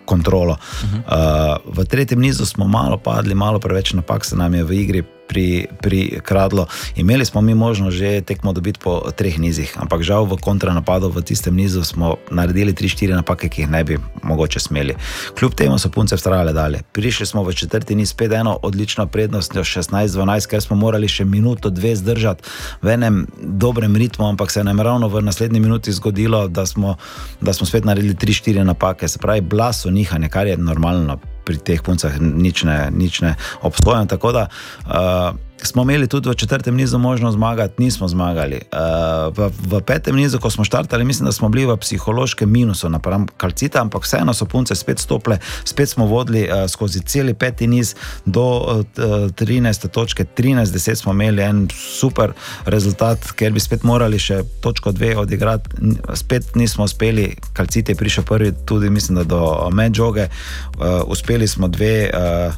Kontrolo. 0.09 0.53
Uh 0.53 0.89
-huh. 0.89 1.57
uh, 1.65 1.75
v 1.77 1.85
tretjem 1.85 2.19
nizu 2.19 2.45
smo 2.45 2.67
malo 2.67 2.97
padli, 2.97 3.35
malo 3.35 3.59
preveč 3.59 3.93
napak 3.93 4.25
se 4.25 4.35
nam 4.35 4.53
je 4.53 4.63
v 4.63 4.71
igri 4.71 5.03
pri, 5.29 5.69
pri 5.81 6.19
Kradlu. 6.25 6.65
Imeli 6.95 7.25
smo 7.25 7.41
mi 7.41 7.53
možnost 7.53 7.97
že 7.97 8.21
tekmo 8.21 8.53
dobiti 8.53 8.79
po 8.81 9.05
treh 9.13 9.37
nizih, 9.37 9.69
ampak 9.77 10.01
žal 10.01 10.25
v 10.25 10.41
kontranapadu 10.41 11.13
v 11.13 11.21
tistem 11.21 11.53
nizu 11.53 11.85
smo 11.85 12.17
naredili 12.33 12.73
3-4 12.73 13.21
napake, 13.21 13.49
ki 13.49 13.61
jih 13.61 13.69
ne 13.69 13.83
bi 13.83 13.97
mogoče 14.23 14.59
smeli. 14.59 14.95
Kljub 15.37 15.53
temu 15.53 15.77
so 15.77 15.89
punce 15.93 16.17
vztrajale 16.17 16.53
dalje. 16.53 16.81
Prišli 16.91 17.25
smo 17.25 17.43
v 17.43 17.53
četrti 17.53 17.95
niz, 17.95 18.09
spet 18.09 18.31
eno 18.33 18.57
odlično 18.63 19.05
prednost, 19.05 19.53
16-12, 19.53 20.49
ker 20.49 20.61
smo 20.61 20.75
morali 20.75 21.07
še 21.07 21.25
minuto, 21.25 21.69
dve 21.69 21.93
zdržati 21.95 22.43
v 22.81 22.95
enem 22.95 23.27
dobrem 23.37 23.95
ritmu, 23.95 24.25
ampak 24.33 24.51
se 24.51 24.63
nam 24.63 24.77
je 24.77 24.83
ravno 24.83 25.07
v 25.07 25.21
naslednji 25.21 25.59
minuti 25.59 25.91
zgodilo, 25.91 26.47
da 26.47 26.65
smo, 26.65 26.95
da 27.41 27.53
smo 27.53 27.67
spet 27.69 27.85
naredili 27.85 28.15
3-4 28.15 28.63
napake. 28.63 29.07
Se 29.07 29.19
pravi, 29.19 29.41
blaso 29.41 29.91
nihanje, 29.91 30.29
kar 30.29 30.47
je 30.47 30.57
normalno 30.57 31.19
pri 31.49 31.57
teh 31.57 31.81
puncah 31.81 32.13
nič 32.21 32.61
ne, 32.69 32.93
nič 32.93 33.25
ne 33.25 33.33
obstojam. 33.65 34.05
Tako 34.05 34.29
da 34.37 34.43
uh, 34.85 35.33
smo 35.63 35.81
imeli 35.81 36.07
tudi 36.07 36.29
v 36.29 36.33
četrtem 36.33 36.75
nizu 36.75 36.97
možnost 36.97 37.35
zmagati, 37.35 37.83
nismo 37.83 38.07
zmagali. 38.07 38.61
Uh, 38.71 39.37
v, 39.37 39.51
v 39.67 39.81
petem 39.81 40.15
nizu, 40.15 40.39
ko 40.39 40.49
smo 40.49 40.63
štartali, 40.63 41.03
mislim, 41.03 41.25
da 41.25 41.31
smo 41.31 41.49
bili 41.49 41.65
v 41.65 41.77
psihološkem 41.77 42.51
minusu 42.51 42.89
napram 42.89 43.27
kalcita, 43.37 43.81
ampak 43.81 44.03
vseeno 44.03 44.33
so 44.33 44.45
punce 44.45 44.75
spet 44.75 44.99
stople, 44.99 45.37
spet 45.63 45.89
smo 45.89 46.05
vodili 46.05 46.43
uh, 46.43 46.69
skozi 46.69 46.99
cel 46.99 47.33
peti 47.33 47.67
niz 47.67 47.95
do 48.25 48.43
uh, 48.43 48.85
13. 48.97 49.87
točke, 49.87 50.25
13-10 50.37 50.95
smo 50.95 51.11
imeli 51.11 51.41
en 51.41 51.67
super 51.73 52.33
rezultat, 52.65 53.31
ker 53.35 53.51
bi 53.51 53.59
spet 53.59 53.83
morali 53.83 54.19
še 54.19 54.43
točko 54.61 54.91
dve 54.91 55.17
odigrati, 55.17 55.69
spet 56.13 56.55
nismo 56.55 56.83
uspeli, 56.83 57.35
kalcit 57.53 57.89
je 57.89 57.95
prišel 57.95 58.23
prvi, 58.23 58.53
tudi 58.65 58.89
mislim, 58.89 59.17
da 59.17 59.23
do 59.23 59.69
medžoge, 59.73 60.29
uh, 60.29 61.01
uspeli 61.07 61.47
smo 61.47 61.67
dve 61.67 62.09
uh, 62.13 62.53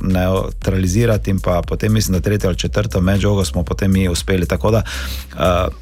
neutralizirati 0.00 1.30
in 1.30 1.40
pa 1.40 1.62
potem 1.62 1.92
mislim, 1.92 2.12
da 2.12 2.20
tretjo 2.32 2.48
ali 2.48 2.58
četrto 2.58 3.00
medžogo 3.00 3.44
smo 3.44 3.62
potem 3.62 3.92
mi 3.92 4.08
uspeli. 4.08 4.46
Tako 4.46 4.70
da 4.70 4.82
uh, 5.34 5.74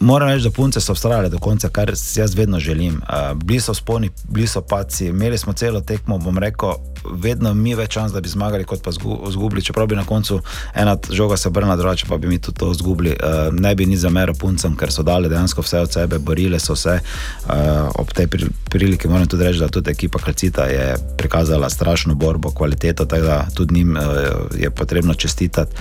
moram 0.00 0.28
reči, 0.28 0.44
da 0.44 0.50
punce 0.50 0.80
so 0.80 0.94
vztrajale 0.94 1.28
do 1.28 1.38
konca, 1.38 1.68
kar 1.68 1.92
jaz 2.16 2.34
vedno 2.34 2.60
želim. 2.60 2.94
Uh, 3.02 3.38
bili 3.42 3.60
so 3.60 3.74
sponi, 3.74 4.10
bili 4.28 4.46
so 4.46 4.60
paci, 4.60 5.06
imeli 5.06 5.38
smo 5.38 5.52
celo 5.52 5.80
tekmo, 5.80 6.18
bom 6.18 6.38
rekel 6.38 6.74
vedno 7.12 7.54
mi 7.54 7.74
več 7.74 7.90
čas, 7.90 8.12
da 8.12 8.20
bi 8.20 8.28
zmagali, 8.28 8.64
kot 8.64 8.82
pa 8.82 8.90
izgubili. 9.28 9.62
Čeprav 9.62 9.86
bi 9.86 9.96
na 9.96 10.04
koncu 10.04 10.40
ena 10.74 10.96
žoga 11.10 11.36
se 11.36 11.48
obrnila, 11.48 11.76
drugače 11.76 12.06
pa 12.08 12.16
bi 12.16 12.28
mi 12.28 12.38
tudi 12.38 12.58
to 12.58 12.70
izgubili. 12.70 13.10
Uh, 13.10 13.54
ne 13.54 13.74
bi 13.74 13.86
ni 13.86 13.96
zameril 13.96 14.34
puncem, 14.34 14.76
ker 14.76 14.92
so 14.92 15.02
dali 15.02 15.28
dejansko 15.28 15.62
vse 15.62 15.80
od 15.80 15.92
sebe, 15.92 16.18
borili 16.18 16.60
so 16.60 16.76
se. 16.76 16.98
Uh, 17.46 17.54
ob 17.94 18.12
tej 18.12 18.26
priliki 18.70 19.08
moram 19.08 19.26
tudi 19.26 19.44
reči, 19.44 19.58
da 19.58 19.68
tudi 19.68 19.90
ekipa 19.90 20.18
Kalcita 20.18 20.64
je 20.64 20.94
prikazala 21.16 21.70
strašno 21.70 22.14
borbo, 22.14 22.50
kvaliteto, 22.50 23.04
tako 23.04 23.22
da 23.22 23.46
tudi 23.54 23.74
njim 23.74 23.96
uh, 23.96 24.02
je 24.58 24.70
potrebno 24.70 25.14
čestitati. 25.14 25.72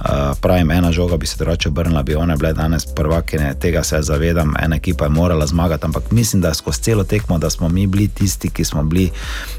Uh, 0.00 0.06
pravim, 0.40 0.70
ena 0.70 0.92
žoga 0.92 1.16
bi 1.16 1.26
se 1.26 1.36
drugače 1.38 1.68
obrnila, 1.68 2.02
bi 2.02 2.14
one 2.14 2.36
bile 2.36 2.52
danes 2.52 2.86
prvakine, 2.94 3.54
tega 3.64 3.82
se 3.84 4.02
zavedam, 4.02 4.52
ena 4.62 4.76
ekipa 4.76 5.04
je 5.04 5.10
morala 5.10 5.46
zmagati, 5.46 5.86
ampak 5.86 6.10
mislim, 6.10 6.42
da 6.42 6.54
skozi 6.54 6.82
celo 6.82 7.04
tekmo, 7.04 7.38
da 7.38 7.50
smo 7.50 7.68
mi 7.68 7.86
bili 7.86 8.08
tisti, 8.08 8.50
ki 8.50 8.64
smo 8.64 8.82
bili 8.82 9.10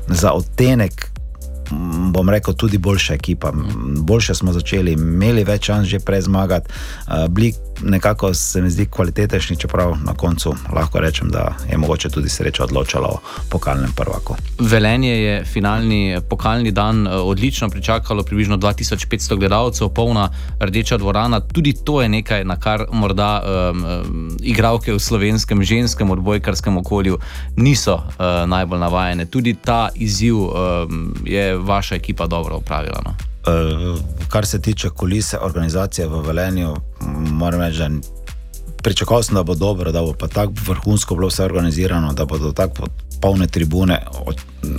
za 0.08 0.32
odtenek 0.32 1.15
bom 2.12 2.30
rekel, 2.30 2.54
tudi 2.54 2.78
boljša 2.78 3.14
ekipa. 3.14 3.52
Boljše 3.98 4.36
smo 4.36 4.54
začeli, 4.54 4.92
imeli 4.92 5.44
več 5.44 5.66
čas 5.66 5.86
že 5.86 6.00
prej 6.00 6.22
zmagati, 6.22 6.70
bili 7.30 7.54
nekako 7.84 8.34
se 8.34 8.62
mi 8.62 8.70
zdi 8.70 8.86
kvalitetnejši, 8.86 9.56
čeprav 9.56 9.98
na 10.04 10.14
koncu 10.14 10.56
lahko 10.74 11.00
rečem, 11.00 11.30
da 11.30 11.54
je 11.72 11.78
mogoče 11.78 12.10
tudi 12.10 12.30
sreča 12.30 12.64
odločala 12.64 13.08
o 13.08 13.20
pokalnem 13.50 13.92
prvaku. 13.96 14.36
Velenje 14.60 15.22
je 15.22 15.46
finalni 15.46 16.18
pokalni 16.30 16.72
dan 16.72 17.08
eh, 17.08 17.12
odlično 17.12 17.70
pričakalo, 17.70 18.24
približno 18.24 18.58
2500 18.58 19.38
gledalcev, 19.38 19.90
polna 19.90 20.30
rdeča 20.60 20.98
dvorana. 20.98 21.40
Tudi 21.40 21.74
to 21.74 22.02
je 22.02 22.10
nekaj, 22.10 22.44
na 22.44 22.60
kar 22.60 22.86
morda 22.92 23.44
um, 23.44 24.38
igralke 24.42 24.94
v 24.94 25.00
slovenskem 25.00 25.64
ženskem 25.64 26.12
odbojkarskem 26.12 26.78
okolju 26.78 27.18
niso 27.58 27.94
uh, 27.94 28.50
najbolj 28.50 28.80
navajene. 28.80 29.26
Tudi 29.26 29.54
ta 29.54 29.90
izziv 29.96 30.36
um, 30.38 31.16
je 31.26 31.55
vaša 31.58 31.96
ekipa 31.96 32.28
dobro 32.28 32.58
upravila. 32.58 33.02
No? 33.06 33.16
Uh, 33.46 34.00
kar 34.30 34.46
se 34.46 34.62
tiče 34.62 34.90
kulise 34.90 35.38
organizacije 35.38 36.08
v 36.08 36.22
Velenju, 36.22 36.76
moram 37.32 37.62
reči, 37.62 37.78
da 37.78 37.90
pričakoval 38.84 39.24
sem, 39.24 39.36
da 39.36 39.44
bo 39.44 39.56
dobro, 39.56 39.92
da 39.92 40.02
bo 40.02 40.14
pa 40.14 40.28
tako 40.28 40.54
vrhunsko 40.68 41.16
bilo 41.16 41.28
vse 41.28 41.44
organizirano, 41.44 42.14
da 42.14 42.26
bodo 42.26 42.52
tako 42.52 42.88
polne 43.22 43.48
tribune. 43.48 44.00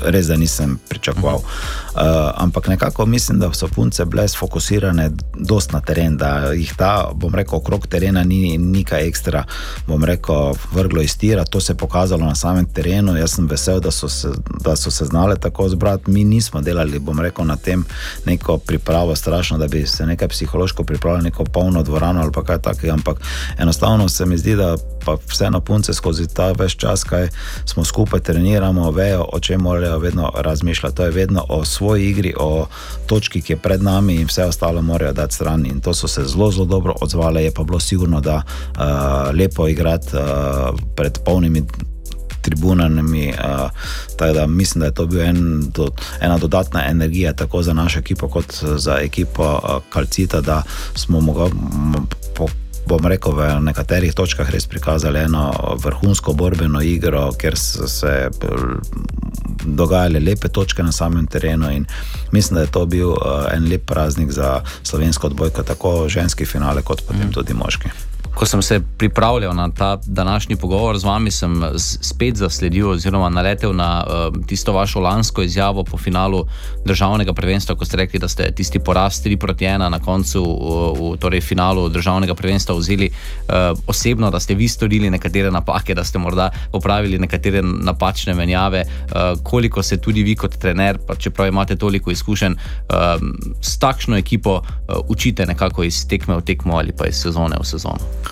res 0.03 0.27
da 0.27 0.37
nisem 0.37 0.79
pričakoval. 0.89 1.37
Uh, 1.37 2.03
ampak 2.35 2.69
nekako 2.69 3.07
mislim, 3.07 3.39
da 3.39 3.53
so 3.53 3.69
punce 3.69 4.05
bile 4.05 4.29
sfokusirane 4.29 5.11
dost 5.39 5.73
na 5.73 5.81
teren, 5.81 6.17
da 6.17 6.53
jih 6.53 6.73
ta, 6.77 7.11
bom 7.15 7.35
rekel, 7.35 7.59
okrog 7.59 7.87
terena 7.87 8.25
ni 8.25 8.59
nekaj 8.59 9.07
ekstra, 9.09 9.45
bom 9.87 10.05
rekel, 10.05 10.53
vrglo 10.73 11.03
iz 11.03 11.19
tira. 11.19 11.45
To 11.45 11.61
se 11.61 11.73
je 11.73 11.77
pokazalo 11.77 12.27
na 12.27 12.35
samem 12.35 12.67
terenu. 12.67 13.17
Jaz 13.17 13.35
sem 13.35 13.47
vesel, 13.47 13.81
da 13.81 13.91
so 13.91 14.09
se, 14.09 14.29
da 14.65 14.77
so 14.77 14.91
se 14.91 15.05
znali 15.05 15.41
tako 15.41 15.69
zbrati. 15.69 16.11
Mi 16.11 16.25
nismo 16.25 16.61
delali, 16.61 16.99
bom 16.99 17.21
rekel, 17.21 17.47
na 17.47 17.57
tem 17.57 17.85
neko 18.27 18.59
pripravo, 18.59 19.17
strašno, 19.17 19.59
da 19.59 19.69
bi 19.69 19.87
se 19.87 20.07
nekaj 20.07 20.29
psihološko 20.29 20.85
pripravili, 20.85 21.25
neko 21.25 21.45
polno 21.45 21.83
dvorano 21.83 22.21
ali 22.23 22.47
kaj 22.47 22.59
takega. 22.59 22.93
Ampak 22.93 23.21
enostavno 23.59 24.09
se 24.09 24.27
mi 24.27 24.39
zdi, 24.39 24.57
da 24.57 24.77
pa 25.05 25.17
vseeno 25.29 25.61
punce 25.61 25.95
skozi 25.95 26.27
ta 26.27 26.53
več 26.53 26.77
čas, 26.77 27.05
kaj 27.05 27.29
smo 27.65 27.85
skupaj 27.85 28.21
treniramo, 28.27 28.91
vejo, 28.91 29.27
o 29.33 29.41
čem 29.41 29.61
morajo 29.61 29.99
vedno 29.99 30.33
razmišljati. 30.35 30.97
To 30.97 31.05
je 31.05 31.11
vedno 31.11 31.45
o 31.49 31.65
svoji 31.65 32.11
igri, 32.11 32.35
o 32.39 32.67
točki, 33.07 33.43
ki 33.43 33.53
je 33.53 33.57
pred 33.57 33.83
nami 33.83 34.15
in 34.15 34.27
vse 34.27 34.45
ostalo 34.45 34.83
morajo 34.83 35.13
dati 35.13 35.35
stran. 35.35 35.67
In 35.67 35.81
to 35.81 35.95
so 35.95 36.09
se 36.09 36.25
zelo, 36.25 36.51
zelo 36.51 36.65
dobro 36.65 36.95
odzvali. 37.01 37.45
Je 37.45 37.55
pa 37.55 37.63
bilo 37.63 37.81
sigurno, 37.81 38.21
da 38.21 38.43
uh, 38.43 39.35
lepo 39.39 39.69
igrati 39.69 40.17
uh, 40.17 40.79
pred 40.97 41.19
polnimi. 41.25 41.63
Tribunami, 42.47 43.35
uh, 44.19 44.33
da 44.35 44.47
mislim, 44.47 44.81
da 44.81 44.87
je 44.87 44.95
to 44.95 45.07
bila 45.07 45.25
en 45.25 45.63
do, 45.75 45.89
ena 46.21 46.39
dodatna 46.39 46.87
energija, 46.91 47.33
tako 47.33 47.63
za 47.63 47.73
našo 47.73 47.99
ekipo, 47.99 48.29
kot 48.29 48.55
za 48.77 48.99
ekipo 49.03 49.43
uh, 49.43 49.83
Kalcita, 49.91 50.41
da 50.41 50.63
smo 50.95 51.21
mogli 51.21 51.51
bom 52.87 53.07
rekel, 53.07 53.35
v 53.35 53.49
nekaterih 53.67 54.15
točkah 54.15 54.51
res 54.51 54.67
prikazali 54.71 55.19
eno 55.27 55.51
vrhunsko 55.83 56.33
borbeno 56.33 56.83
igro, 56.83 57.29
ker 57.39 57.59
so 57.59 57.89
se 57.91 58.31
dogajale 59.67 60.21
lepe 60.21 60.49
točke 60.49 60.83
na 60.83 60.93
samem 60.93 61.27
terenu. 61.27 61.69
Mislim, 62.33 62.55
da 62.55 62.61
je 62.61 62.73
to 62.73 62.87
bil 62.87 63.11
uh, 63.11 63.47
en 63.53 63.69
lep 63.69 63.87
praznik 63.87 64.31
za 64.31 64.61
slovensko 64.83 65.27
odbojko, 65.27 65.63
tako 65.63 66.09
ženski 66.09 66.47
finale, 66.47 66.83
kot 66.83 67.03
potem 67.07 67.29
mm. 67.29 67.33
tudi 67.33 67.55
moški. 67.55 67.91
Ko 68.37 68.47
sem 68.47 68.63
se 68.63 68.81
pripravljal 68.99 69.55
na 69.55 69.71
ta 69.71 69.99
današnji 70.07 70.57
pogovor 70.57 70.99
z 70.99 71.05
vami, 71.05 71.31
sem 71.31 71.63
spet 71.77 72.37
zasledil 72.37 72.91
oziroma 72.91 73.29
naletel 73.29 73.73
na 73.77 74.05
uh, 74.07 74.47
tisto 74.47 74.73
vašo 74.73 75.01
lansko 75.01 75.43
izjavo 75.43 75.85
po 75.85 75.97
finalu 75.97 76.45
državnega 76.85 77.33
prvenstva, 77.33 77.75
ko 77.75 77.85
ste 77.85 77.97
rekli, 77.97 78.19
da 78.19 78.29
ste 78.29 78.51
tisti 78.53 78.79
poraz 78.79 79.23
3 79.25 79.37
proti 79.37 79.65
1 79.65 79.89
na 79.89 80.01
koncu 80.01 80.43
v, 80.45 81.15
v 81.15 81.17
torej 81.17 81.41
finalu 81.41 81.89
državnega 81.89 82.35
prvenstva 82.35 82.77
vzeli 82.77 83.09
uh, 83.09 83.55
osebno, 83.87 84.31
da 84.31 84.41
ste 84.41 84.55
vi 84.55 84.69
storili 84.69 85.11
nekatere 85.11 85.51
napake, 85.51 85.95
da 85.95 86.05
ste 86.05 86.19
morda 86.19 86.51
popravili 86.73 87.19
nekatere 87.19 87.63
napačne 87.63 88.35
menjave, 88.35 88.85
uh, 88.85 89.41
koliko 89.43 89.83
se 89.83 89.97
tudi 89.97 90.23
vi 90.23 90.37
kot 90.37 90.59
trener, 90.59 90.99
pa 91.07 91.15
čeprav 91.15 91.49
imate 91.49 91.77
toliko 91.77 92.11
izkušenj, 92.11 92.53
uh, 92.53 92.97
s 93.63 93.79
takšno 93.79 94.17
ekipo 94.17 94.61
uh, 94.61 94.97
učite 95.09 95.47
nekako 95.47 95.85
iz 95.85 96.09
tekme 96.09 96.37
v 96.37 96.41
tekmo 96.41 96.77
ali 96.77 96.93
pa 96.93 97.07
iz 97.07 97.17
sezone 97.17 97.57
v 97.61 97.65
sezono 97.65 98.26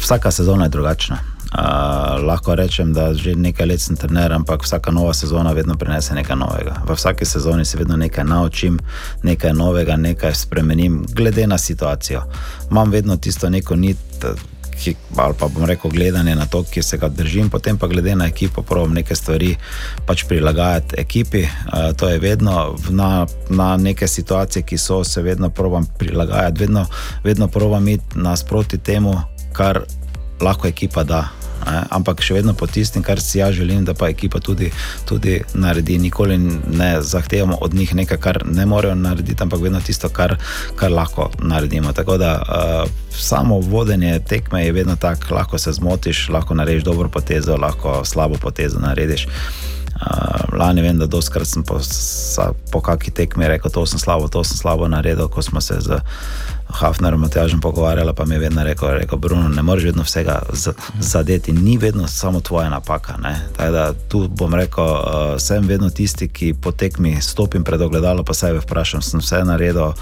vsaka 0.00 0.30
sezona 0.30 0.64
je 0.64 0.68
drugačna. 0.68 1.18
Uh, 1.54 2.24
lahko 2.26 2.54
rečem, 2.54 2.92
da 2.92 3.14
že 3.14 3.36
nekaj 3.38 3.66
let 3.66 3.80
sem 3.80 3.96
trener, 3.96 4.32
ampak 4.32 4.64
vsaka 4.66 4.90
nova 4.90 5.14
sezona 5.14 5.52
vedno 5.52 5.76
prinese 5.78 6.14
nekaj 6.14 6.36
novega. 6.36 6.82
V 6.82 6.96
vsaki 6.98 7.24
sezoni 7.24 7.64
se 7.64 7.78
vedno 7.78 7.96
nekaj 7.96 8.24
naučim, 8.24 8.78
nekaj 9.22 9.52
novega, 9.54 9.96
nekaj 9.96 10.34
spremenim, 10.34 11.04
glede 11.12 11.46
na 11.46 11.58
situacijo. 11.58 12.22
Imam 12.70 12.90
vedno 12.90 13.16
tisto 13.16 13.50
neko 13.50 13.76
nit, 13.76 14.26
ki, 14.82 14.96
ali 15.16 15.34
pa 15.38 15.46
bom 15.48 15.64
rekel, 15.64 15.90
gledanje 15.90 16.34
na 16.34 16.46
to, 16.46 16.62
ki 16.62 16.82
se 16.82 16.98
ga 16.98 17.08
držim, 17.08 17.50
potem 17.50 17.78
pa 17.78 17.86
glede 17.86 18.16
na 18.16 18.26
ekipo, 18.26 18.62
pravim 18.62 18.94
nekaj 18.94 19.16
stvari 19.16 19.54
pač 20.06 20.24
prilagajati 20.24 20.98
ekipi. 20.98 21.42
Uh, 21.42 21.94
to 21.96 22.08
je 22.08 22.18
vedno 22.18 22.74
na, 22.90 23.26
na 23.48 23.76
neke 23.76 24.08
situacije, 24.08 24.62
ki 24.62 24.78
so, 24.78 25.04
se 25.04 25.22
vedno 25.22 25.50
probujem 25.50 25.86
prilagajati, 25.98 26.60
vedno, 26.60 26.86
vedno 27.24 27.48
probujem 27.48 27.88
iti 27.88 28.18
nasproti 28.18 28.78
temu 28.78 29.14
kar 29.54 29.84
lahko 30.42 30.68
ekipa 30.68 31.06
da. 31.06 31.28
Ne? 31.64 31.80
Ampak 31.94 32.20
še 32.24 32.36
vedno 32.38 32.52
po 32.56 32.66
tistem, 32.68 33.02
kar 33.04 33.20
si 33.22 33.38
jaz 33.38 33.54
želim, 33.56 33.84
da 33.88 33.94
pa 33.96 34.10
ekipa 34.12 34.40
tudi, 34.44 34.70
tudi 35.08 35.38
naredi. 35.54 35.98
Nikoli 35.98 36.36
ne 36.38 36.90
zahtevamo 37.02 37.56
od 37.64 37.74
njih 37.74 37.94
nekaj, 37.94 38.20
kar 38.20 38.42
ne 38.44 38.66
morejo 38.66 38.94
narediti, 38.98 39.42
ampak 39.42 39.62
vedno 39.64 39.80
tisto, 39.80 40.10
kar, 40.12 40.36
kar 40.76 40.92
lahko 40.92 41.30
naredimo. 41.42 41.92
Tako 41.92 42.18
da 42.20 42.32
uh, 42.42 42.90
samo 43.10 43.60
vodenje 43.60 44.18
tekme 44.28 44.64
je 44.66 44.72
vedno 44.72 44.96
tako, 45.00 45.34
lahko 45.34 45.58
se 45.58 45.72
zmotiš, 45.72 46.28
lahko 46.28 46.54
narediš 46.54 46.84
dobro 46.84 47.08
potezo, 47.08 47.56
lahko 47.56 48.02
slabo 48.04 48.40
potezo 48.42 48.82
narediš. 48.82 49.26
Uh, 49.94 50.58
lani 50.58 50.82
vem, 50.82 50.98
da 50.98 51.06
doskrat 51.06 51.46
sem 51.46 51.62
po, 51.62 51.78
po 52.72 52.80
kakšni 52.82 53.14
tekmi 53.14 53.48
rekel, 53.48 53.70
to 53.70 53.86
sem 53.86 53.98
slabo, 53.98 54.28
to 54.28 54.44
sem 54.44 54.58
slabo 54.58 54.88
naredil, 54.90 55.28
ko 55.30 55.42
smo 55.42 55.62
se 55.62 55.78
z 55.80 56.02
Hafnerom 56.74 57.20
Matjažem 57.20 57.60
pogovarjala, 57.60 58.12
pa 58.12 58.24
mi 58.24 58.34
je 58.34 58.38
vedno 58.38 58.64
rekel, 58.64 58.88
rekel 58.88 59.18
Bruno, 59.18 59.48
ne 59.48 59.62
moreš 59.62 59.84
vedno 59.84 60.02
vsega 60.02 60.42
zadeti, 61.00 61.52
ni 61.52 61.76
vedno 61.78 62.08
samo 62.08 62.40
tvoja 62.40 62.68
napaka. 62.70 63.14
Da, 63.58 63.92
tu 64.08 64.28
bom 64.28 64.54
rekel, 64.54 64.84
uh, 64.84 65.00
sem 65.38 65.66
vedno 65.66 65.90
tisti, 65.90 66.28
ki 66.28 66.54
po 66.54 66.72
tekmi 66.72 67.20
stopim 67.22 67.64
pred 67.64 67.80
ogledalo, 67.80 68.24
pa 68.24 68.34
sebe 68.34 68.58
vprašam, 68.58 69.02
sem 69.02 69.20
vse 69.20 69.44
naredil 69.44 69.82
uh, 69.82 69.94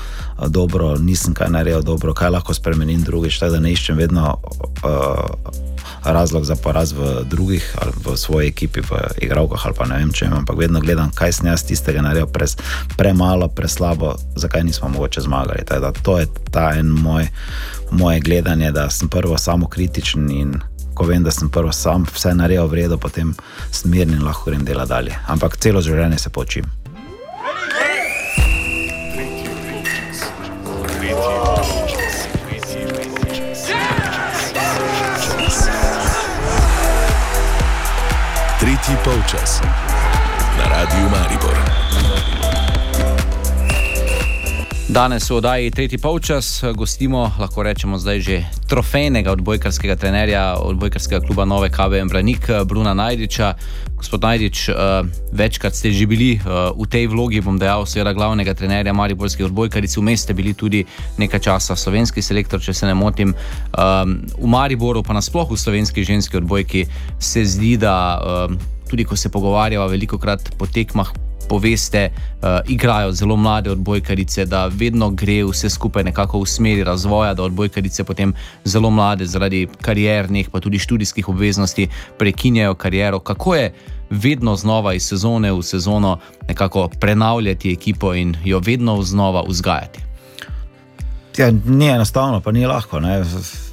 dobro, 0.49 0.97
nisem 0.99 1.35
kaj 1.35 1.51
naredil 1.51 1.83
dobro, 1.83 2.15
kaj 2.15 2.31
lahko 2.31 2.55
spremenim 2.55 3.03
drugič, 3.03 3.41
da 3.41 3.61
ne 3.61 3.73
iščem 3.73 3.97
vedno. 3.97 4.39
Uh, 4.85 5.72
razlog 6.05 6.45
za 6.45 6.57
poraz 6.57 6.93
v 6.93 7.25
drugih 7.25 7.77
ali 7.81 7.93
v 8.05 8.17
svoji 8.17 8.49
ekipi, 8.49 8.81
v 8.81 8.91
igravkah 9.23 9.67
ali 9.67 9.75
pa 9.79 9.87
ne 9.87 9.99
vem 9.99 10.13
če, 10.13 10.27
ampak 10.27 10.59
vedno 10.59 10.81
gledam, 10.81 11.11
kaj 11.15 11.33
sem 11.33 11.47
jaz 11.47 11.65
tistega 11.67 12.03
naredil 12.03 12.27
pre, 12.27 12.47
premalo, 12.97 13.49
preslabo, 13.49 14.15
zakaj 14.37 14.65
nismo 14.65 14.89
mogoče 14.89 15.21
zmagali. 15.21 15.65
Teda, 15.69 15.93
to 15.93 16.19
je 16.19 16.27
ta 16.51 16.73
en 16.77 16.91
moj, 16.91 17.29
moje 17.91 18.21
gledanje, 18.21 18.73
da 18.73 18.91
sem 18.91 19.09
prvo 19.09 19.39
samo 19.39 19.69
kritičen 19.69 20.31
in 20.31 20.61
ko 20.95 21.07
vem, 21.09 21.23
da 21.23 21.31
sem 21.31 21.49
prvo 21.49 21.73
sam 21.73 22.05
vse 22.15 22.35
naredil 22.35 22.69
v 22.69 22.83
redu, 22.85 22.99
potem 22.99 23.35
smirni 23.71 24.19
in 24.19 24.25
lahko 24.25 24.51
grem 24.51 24.65
dela 24.65 24.85
dalje. 24.87 25.17
Ampak 25.27 25.57
celo 25.57 25.81
življenje 25.81 26.19
se 26.19 26.31
počim. 26.31 26.82
Tretji 38.93 39.05
polčas 39.05 39.61
na 40.59 40.65
Radiu 40.69 41.09
Maribor. 41.09 41.57
Danes 44.89 45.31
v 45.31 45.37
oddaji 45.37 45.71
tretji 45.71 45.99
polčas 45.99 46.65
gostimo, 46.77 47.33
lahko 47.41 47.63
rečemo, 47.63 47.97
zdaj 47.97 48.21
že 48.21 48.45
trofejnega 48.69 49.33
odbojkarskega 49.33 49.97
trenerja, 49.97 50.61
odbojkarskega 50.61 51.25
kluba 51.25 51.45
Nove 51.45 51.71
KBM 51.73 52.09
Branik, 52.09 52.45
Bruna 52.69 52.93
Najdiča. 52.95 53.55
Gospod 53.97 54.23
Najdič, 54.23 54.69
uh, 54.69 55.09
večkrat 55.33 55.73
ste 55.73 55.93
že 55.93 56.05
bili 56.07 56.37
v 56.77 56.85
tej 56.91 57.09
vlogi, 57.09 57.41
bom 57.41 57.57
dejal, 57.57 57.89
seveda 57.89 58.13
glavnega 58.13 58.53
trenerja 58.53 58.93
Mariborskih 58.93 59.49
odbojkaric, 59.49 59.97
vmes 59.97 60.29
ste 60.29 60.37
bili 60.37 60.53
tudi 60.53 60.85
nekaj 61.17 61.41
časa 61.41 61.77
slovenski 61.77 62.21
selektor, 62.21 62.61
če 62.61 62.75
se 62.75 62.85
ne 62.85 62.93
motim. 62.93 63.33
Um, 63.73 64.21
v 64.37 64.49
Mariboru, 64.51 65.01
pa 65.01 65.17
nasplošno 65.17 65.57
v 65.57 65.63
slovenski 65.65 66.05
ženski 66.05 66.37
odbojki, 66.37 66.85
se 67.17 67.47
zdi, 67.49 67.81
da 67.81 68.21
um, 68.21 68.61
tudi 68.93 69.05
ko 69.09 69.17
se 69.17 69.31
pogovarjava 69.33 69.87
veliko 69.89 70.19
krat 70.21 70.51
po 70.59 70.67
tekmah, 70.69 71.09
poveste, 71.49 72.11
uh, 72.13 72.61
igrajo 72.69 73.13
zelo 73.13 73.37
mlade 73.37 73.71
odbojkarice, 73.71 74.45
da 74.45 74.67
vedno 74.67 75.11
gre 75.11 75.39
vse 75.45 75.71
skupaj 75.71 76.05
nekako 76.05 76.43
v 76.43 76.47
smeri 76.47 76.85
razvoja, 76.85 77.35
da 77.35 77.43
odbojkarice 77.49 78.05
potem 78.05 78.35
zelo 78.65 78.91
mlade 78.91 79.27
zaradi 79.27 79.67
kariernih, 79.81 80.51
pa 80.53 80.61
tudi 80.61 80.79
študijskih 80.79 81.29
obveznosti 81.29 81.89
prekinjajo 82.19 82.75
kariero. 82.75 83.19
Kako 83.19 83.55
je 83.55 83.73
vedno 84.11 84.57
znova 84.57 84.95
iz 84.95 85.09
sezone 85.09 85.53
v 85.53 85.63
sezono 85.63 86.19
nekako 86.49 86.89
prenavljati 87.01 87.73
ekipo 87.73 88.15
in 88.15 88.37
jo 88.45 88.61
vedno 88.61 89.03
znova 89.03 89.45
vzgajati? 89.49 90.01
Ja, 91.37 91.51
ni 91.65 91.89
enostavno, 91.89 92.41
pa 92.41 92.53
ni 92.53 92.67
lahko. 92.67 93.01
Ne 93.01 93.25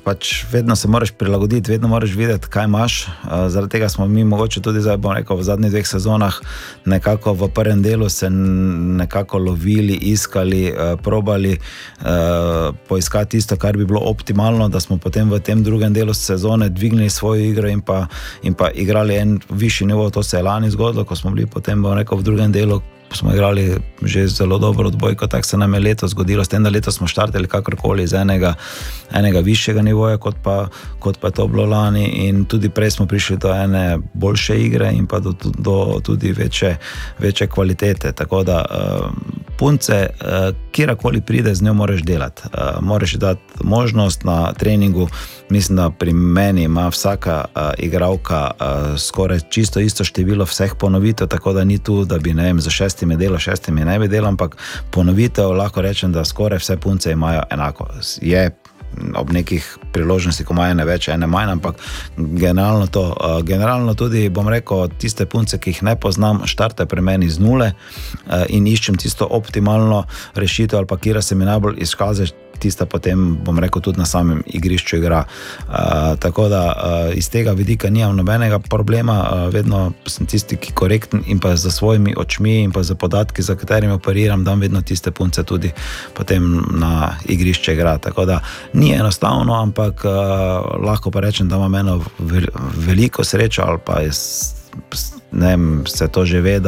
pač 0.10 0.44
vedno 0.52 0.76
se 0.76 0.88
moraš 0.90 1.12
prilagoditi, 1.12 1.72
vedno 1.72 1.88
moraš 1.88 2.16
vedeti, 2.18 2.50
kaj 2.50 2.66
imaš. 2.66 2.96
Uh, 3.08 3.46
zaradi 3.54 3.76
tega 3.78 3.90
smo 3.90 4.08
mi, 4.08 4.24
mogoče 4.26 4.62
tudi 4.66 4.82
zdaj, 4.82 4.98
rekel, 5.16 5.38
v 5.38 5.46
zadnjih 5.46 5.72
dveh 5.72 5.88
sezonah, 5.88 6.40
nekako 6.90 7.36
v 7.38 7.50
prvem 7.54 7.84
delu 7.86 8.10
se 8.10 8.30
nekako 8.30 9.38
lovili, 9.38 10.00
iskali, 10.10 10.64
uh, 10.72 10.98
probali 11.04 11.54
uh, 11.54 12.74
poiskati 12.90 13.38
tisto, 13.38 13.58
kar 13.62 13.78
bi 13.78 13.86
bilo 13.86 14.02
optimalno, 14.10 14.70
da 14.70 14.82
smo 14.82 14.98
potem 14.98 15.30
v 15.30 15.40
tem 15.46 15.62
drugem 15.64 15.94
delu 15.94 16.14
sezone 16.14 16.70
dvignili 16.70 17.10
svojo 17.10 17.46
igro 17.52 17.70
in 17.70 17.82
pa, 17.82 18.08
in 18.42 18.58
pa 18.58 18.72
igrali 18.74 19.16
en 19.16 19.38
višji 19.50 19.88
nivo. 19.88 20.10
To 20.10 20.24
se 20.24 20.38
je 20.38 20.44
lani 20.44 20.72
zgodilo, 20.74 21.06
ko 21.06 21.16
smo 21.16 21.32
bili 21.32 21.46
potem 21.46 21.86
rekel, 21.86 22.18
v 22.18 22.24
drugem 22.24 22.52
delu 22.52 22.82
smo 23.16 23.34
igrali 23.34 23.78
že 24.02 24.28
zelo 24.28 24.58
dobro 24.58 24.88
odbojko, 24.88 25.28
tako 25.28 25.48
se 25.48 25.58
nam 25.58 25.74
je 25.74 25.80
letos 25.80 26.12
zgodilo, 26.12 26.44
s 26.44 26.48
tem, 26.48 26.64
da 26.64 26.70
letos 26.70 26.96
smo 26.96 27.08
štartili 27.08 27.48
kakorkoli 27.48 28.04
iz 28.04 28.14
enega, 28.14 28.54
enega 29.12 29.40
višjega 29.40 29.82
nivoja, 29.82 30.18
kot 30.18 30.36
pa, 30.44 30.68
kot 31.00 31.20
pa 31.20 31.28
je 31.28 31.32
to 31.32 31.48
bilo 31.48 31.66
lani. 31.66 32.06
In 32.06 32.46
tudi 32.46 32.70
prej 32.70 32.92
smo 32.92 33.06
prišli 33.06 33.38
do 33.38 33.54
ene 33.54 33.98
boljše 34.14 34.60
igre 34.62 34.92
in 34.94 35.08
pa 35.08 35.20
do, 35.20 35.34
do 35.58 36.00
tudi 36.04 36.32
večje, 36.32 36.78
večje 37.20 37.48
kvalitete. 37.48 38.12
Tako 38.12 38.44
da 38.44 38.66
uh, 38.70 39.12
punce, 39.58 40.08
uh, 40.10 40.56
kjerkoli 40.72 41.22
pride, 41.22 41.56
z 41.56 41.64
njo 41.64 41.74
moraš 41.74 42.02
delati. 42.02 42.42
Uh, 42.46 42.84
moraš 42.84 43.14
dati 43.14 43.42
možnost 43.64 44.24
na 44.24 44.54
treningu. 44.54 45.10
Mislim, 45.50 45.76
da 45.76 45.90
pri 45.90 46.14
meni 46.14 46.64
ima 46.64 46.88
vsaka 46.88 47.46
uh, 47.56 47.62
igralka 47.78 48.52
uh, 48.52 49.00
skoraj 49.00 49.40
čisto 49.50 49.80
isto 49.80 50.04
število 50.04 50.46
vseh 50.46 50.76
ponovitev, 50.80 51.28
tako 51.28 51.54
da 51.54 51.64
ni 51.64 51.78
tu, 51.84 52.06
da 52.06 52.18
bi 52.18 52.34
vem, 52.34 52.62
za 52.62 52.70
šestimi 52.70 53.18
delo, 53.18 53.40
šestimi 53.40 53.86
ne 53.86 54.00
bi 54.00 54.08
delo, 54.08 54.28
ampak 54.28 54.58
ponovitev 54.92 55.52
lahko 55.52 55.82
rečem, 55.82 56.12
da 56.12 56.26
skoraj 56.26 56.60
vse 56.60 56.78
punce 56.78 57.12
imajo 57.12 57.42
enako. 57.52 57.88
Je 58.22 58.52
ob 59.16 59.32
nekih 59.32 59.78
priložnostih, 59.94 60.46
ko 60.48 60.54
imajo 60.54 60.74
ne 60.80 60.86
več, 60.86 61.08
ene 61.14 61.28
manj, 61.30 61.54
ampak 61.58 61.80
generalno 62.18 62.88
to. 62.88 63.04
Uh, 63.14 63.40
generalno 63.46 63.94
tudi 63.94 64.28
bom 64.30 64.50
rekel, 64.50 64.88
tiste 65.02 65.26
punce, 65.30 65.60
ki 65.62 65.74
jih 65.74 65.84
ne 65.88 65.96
poznam, 65.96 66.44
štarte 66.50 66.86
pri 66.90 67.02
meni 67.06 67.30
z 67.30 67.42
nule 67.42 67.72
uh, 67.74 68.46
in 68.50 68.68
iščem 68.68 68.98
tisto 69.00 69.28
optimalno 69.30 70.04
rešitev, 70.36 70.82
ali 70.82 70.90
pa 70.90 70.98
kira 70.98 71.22
se 71.22 71.36
mi 71.36 71.46
najbolj 71.46 71.82
izkaže 71.86 72.32
tista 72.60 72.86
potem, 72.86 73.38
bom 73.46 73.60
rekel, 73.60 73.82
tudi 73.82 74.00
na 74.00 74.06
samem 74.06 74.44
igrišču 74.46 74.98
igra. 74.98 75.24
Uh, 75.68 75.74
tako 76.20 76.48
da 76.50 76.64
uh, 76.68 77.18
iz 77.18 77.30
tega 77.30 77.52
vidika 77.52 77.90
nimam 77.90 78.16
nobenega 78.16 78.60
problema, 78.60 79.18
uh, 79.24 79.54
vedno 79.54 79.92
sem 80.06 80.26
tisti, 80.26 80.58
ki 80.58 80.72
je 80.72 80.76
korekten 80.76 81.24
in 81.28 81.40
pa 81.40 81.56
za 81.56 81.72
svojimi 81.72 82.16
očmi 82.18 82.60
in 82.64 82.72
pa 82.72 82.84
za 82.84 82.96
podatki, 82.96 83.42
za 83.42 83.56
katerimi 83.56 83.94
operiram, 83.94 84.44
da 84.44 84.54
vedno 84.54 84.82
tiste 84.82 85.12
punce 85.12 85.44
tudi 85.44 85.72
potem 86.14 86.64
na 86.72 87.16
igrišče 87.26 87.74
igra. 87.74 87.98
Tako 87.98 88.26
da 88.26 88.40
ni 88.74 88.94
enostavno, 88.94 89.54
ampak 89.62 90.06
uh, 90.06 90.12
lahko 90.86 91.12
pa 91.12 91.20
rečem, 91.20 91.50
da 91.50 91.56
imam 91.56 91.76
eno 91.76 92.02
veliko 92.78 93.24
srečo 93.24 93.62
ali 93.66 93.80
pa 93.86 94.00
je, 94.00 94.12
ne 95.32 95.48
vem, 95.48 95.84
se 95.88 96.08
to 96.08 96.26
že 96.26 96.42
ve. 96.42 96.60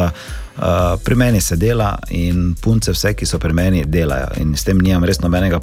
Uh, 0.57 0.99
pri 1.03 1.15
meni 1.15 1.41
se 1.41 1.55
dela 1.55 1.99
in 2.09 2.55
punce, 2.61 2.91
vse, 2.91 3.13
ki 3.15 3.25
so 3.25 3.39
pri 3.39 3.53
meni, 3.53 3.85
delajo. 3.87 4.27
In 4.41 4.51
s 4.55 4.65
tem 4.67 4.79
nimam 4.79 5.05
res 5.07 5.21
nobenega, 5.23 5.61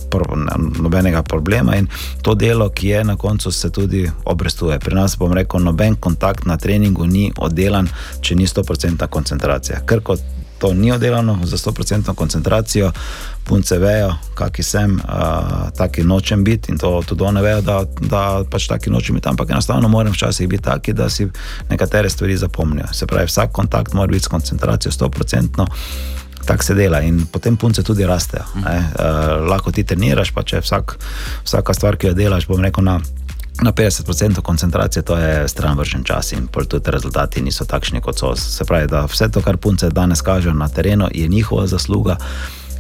nobenega 0.81 1.23
problema. 1.23 1.77
In 1.77 1.91
to 2.23 2.35
delo, 2.35 2.71
ki 2.71 2.89
je 2.89 3.05
na 3.05 3.17
koncu, 3.17 3.53
se 3.53 3.71
tudi 3.71 4.07
obrestuje. 4.25 4.79
Pri 4.79 4.97
nas, 4.97 5.19
bom 5.21 5.33
rekel, 5.37 5.61
noben 5.61 5.97
kontakt 6.01 6.47
na 6.47 6.57
treningu 6.57 7.07
ni 7.07 7.29
oddelan, 7.37 7.89
če 8.21 8.35
ni 8.35 8.49
100% 8.49 9.07
koncentracija. 9.13 9.85
Ker 9.87 10.01
kot 10.01 10.25
to 10.59 10.75
ni 10.75 10.93
oddelano 10.93 11.39
za 11.43 11.57
100% 11.57 12.15
koncentracijo, 12.15 12.93
punce 13.45 13.79
vejo, 13.79 14.15
kakšni 14.35 14.65
sem, 14.65 14.95
uh, 14.97 15.71
taki 15.77 16.05
nočem 16.05 16.45
biti 16.45 16.73
in 16.73 16.79
to 16.79 17.03
tudi 17.07 17.25
one 17.25 17.43
vejo, 17.43 17.61
da, 17.61 17.85
da 18.01 18.45
pač 18.51 18.67
taki 18.67 18.91
nočem 18.91 19.15
biti. 19.15 19.29
Ampak 19.29 19.51
enostavno 19.51 19.89
moram 19.89 20.13
včasih 20.13 20.49
biti 20.49 20.63
taki, 20.63 20.93
da 20.93 21.11
si 21.11 21.29
nekatere 21.71 22.11
stvari 22.11 22.37
zapomnijo. 22.37 22.87
Se 22.93 23.07
pravi, 23.07 23.27
vsak 23.27 23.53
kontakt 23.53 23.93
mora 23.93 24.07
biti 24.07 24.25
s 24.25 24.29
koncentracijo 24.29 24.93
100%. 24.93 25.67
Tako 26.47 26.65
se 26.65 26.75
dela 26.75 27.01
in 27.01 27.27
potem 27.33 27.57
punce 27.57 27.83
tudi 27.83 28.07
rastejo. 28.07 28.43
Uh, 28.55 28.65
lahko 29.49 29.73
ti 29.73 29.85
treniraš, 29.85 30.31
pa 30.33 30.43
če 30.43 30.61
vsak, 30.61 30.99
vsaka 31.45 31.75
stvar, 31.75 31.97
ki 31.97 32.07
jo 32.07 32.15
delaš, 32.15 32.47
bom 32.49 32.63
rekel 32.65 32.85
na 32.85 33.01
Na 33.63 33.73
50% 33.73 34.41
koncentracije 34.41 35.03
to 35.03 35.17
je 35.17 35.49
stran 35.49 35.79
vržen 35.79 36.05
čas 36.05 36.33
in 36.33 36.47
tudi 36.69 36.91
rezultati 36.91 37.43
niso 37.43 37.65
takšni, 37.65 38.01
kot 38.01 38.19
so. 38.19 38.37
Se 38.37 38.65
pravi, 38.65 38.87
da 38.87 39.05
vse 39.05 39.29
to, 39.31 39.43
kar 39.43 39.57
punce 39.57 39.91
danes 39.91 40.21
kažejo 40.21 40.55
na 40.55 40.69
terenu, 40.69 41.09
je 41.15 41.29
njihova 41.29 41.67
zasluga, 41.67 42.17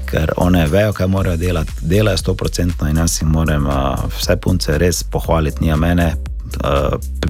ker 0.06 0.32
one 0.36 0.66
vejo, 0.66 0.92
kaj 0.92 1.06
morajo 1.06 1.36
delati, 1.36 1.72
delajo 1.80 2.16
100% 2.16 2.90
in 2.90 2.96
jaz 2.96 3.22
jim 3.22 3.30
moram 3.30 3.66
uh, 3.66 3.74
vse 4.18 4.36
punce 4.36 4.78
res 4.78 5.02
pohvaliti, 5.02 5.64
ni 5.64 5.76
mene. 5.76 6.14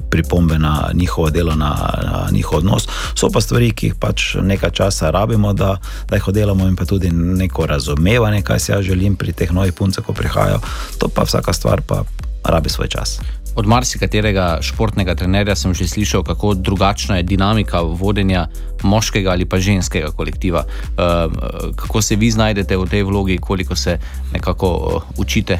Pripombe 0.09 0.59
na 0.59 0.89
njihovo 0.93 1.29
delo, 1.29 1.55
na, 1.55 1.75
na 2.03 2.27
njihov 2.31 2.57
odnos. 2.57 2.87
So 3.15 3.29
pa 3.29 3.41
stvari, 3.41 3.71
ki 3.71 3.87
jih 3.87 3.95
pač 3.99 4.35
nekaj 4.41 4.71
časa 4.71 5.11
rabimo, 5.11 5.53
da, 5.53 5.75
da 6.09 6.15
jih 6.15 6.27
oddelamo, 6.27 6.67
in 6.67 6.75
pa 6.75 6.85
tudi 6.85 7.11
neko 7.11 7.65
razumevanje, 7.65 8.41
kaj 8.41 8.59
si 8.59 8.71
jaz 8.71 8.85
želim 8.85 9.15
pri 9.15 9.33
teh 9.33 9.51
novih 9.51 9.73
puncah, 9.73 10.05
ko 10.05 10.13
prihajajo. 10.13 10.61
To 10.97 11.07
pa 11.07 11.27
vsaka 11.27 11.53
stvar 11.53 11.81
pa 11.81 12.03
rabi 12.49 12.69
svoj 12.69 12.87
čas. 12.87 13.19
Od 13.55 13.67
marsikaterega 13.67 14.59
športnega 14.61 15.15
trenerja 15.15 15.55
sem 15.55 15.73
že 15.73 15.87
slišal, 15.87 16.23
kako 16.23 16.53
drugačna 16.53 17.17
je 17.17 17.23
dinamika 17.23 17.81
vodenja 17.81 18.47
moškega 18.83 19.31
ali 19.31 19.45
pa 19.45 19.59
ženskega 19.59 20.11
kolektiva. 20.11 20.63
Uh, 20.63 21.33
kako 21.75 22.01
se 22.01 22.15
vi 22.15 22.31
znajdete 22.31 22.77
v 22.77 22.87
tej 22.87 23.03
vlogi, 23.03 23.37
koliko 23.37 23.75
se 23.75 23.99
nekako 24.33 24.67
uh, 24.69 25.03
učite? 25.17 25.59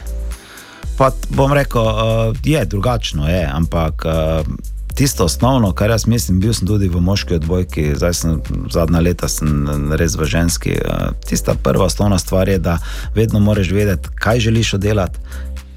Pa 0.97 1.11
bom 1.29 1.53
rekel, 1.53 1.81
uh, 1.81 2.35
je 2.43 2.65
drugačno, 2.65 3.27
je, 3.27 3.49
ampak. 3.53 4.05
Uh, 4.05 4.45
Tisto 4.99 5.25
osnovno, 5.25 5.71
kar 5.71 5.89
jaz 5.89 6.07
mislim, 6.07 6.39
bil 6.39 6.53
sem 6.53 6.67
tudi 6.67 6.89
v 6.91 6.99
moški 6.99 7.37
odbojki, 7.37 7.83
zdaj 7.95 8.13
sem 8.13 8.41
zadnja 8.67 8.99
leta 8.99 9.29
sem 9.31 9.69
res 9.95 10.17
v 10.19 10.27
ženski. 10.27 10.73
Tista 11.23 11.55
prva 11.55 11.85
osnovna 11.85 12.17
stvar 12.19 12.49
je, 12.49 12.57
da 12.59 12.77
vedno 13.15 13.39
moraš 13.39 13.71
vedeti, 13.71 14.09
kaj 14.19 14.39
želiš 14.39 14.73
oddelati, 14.73 15.19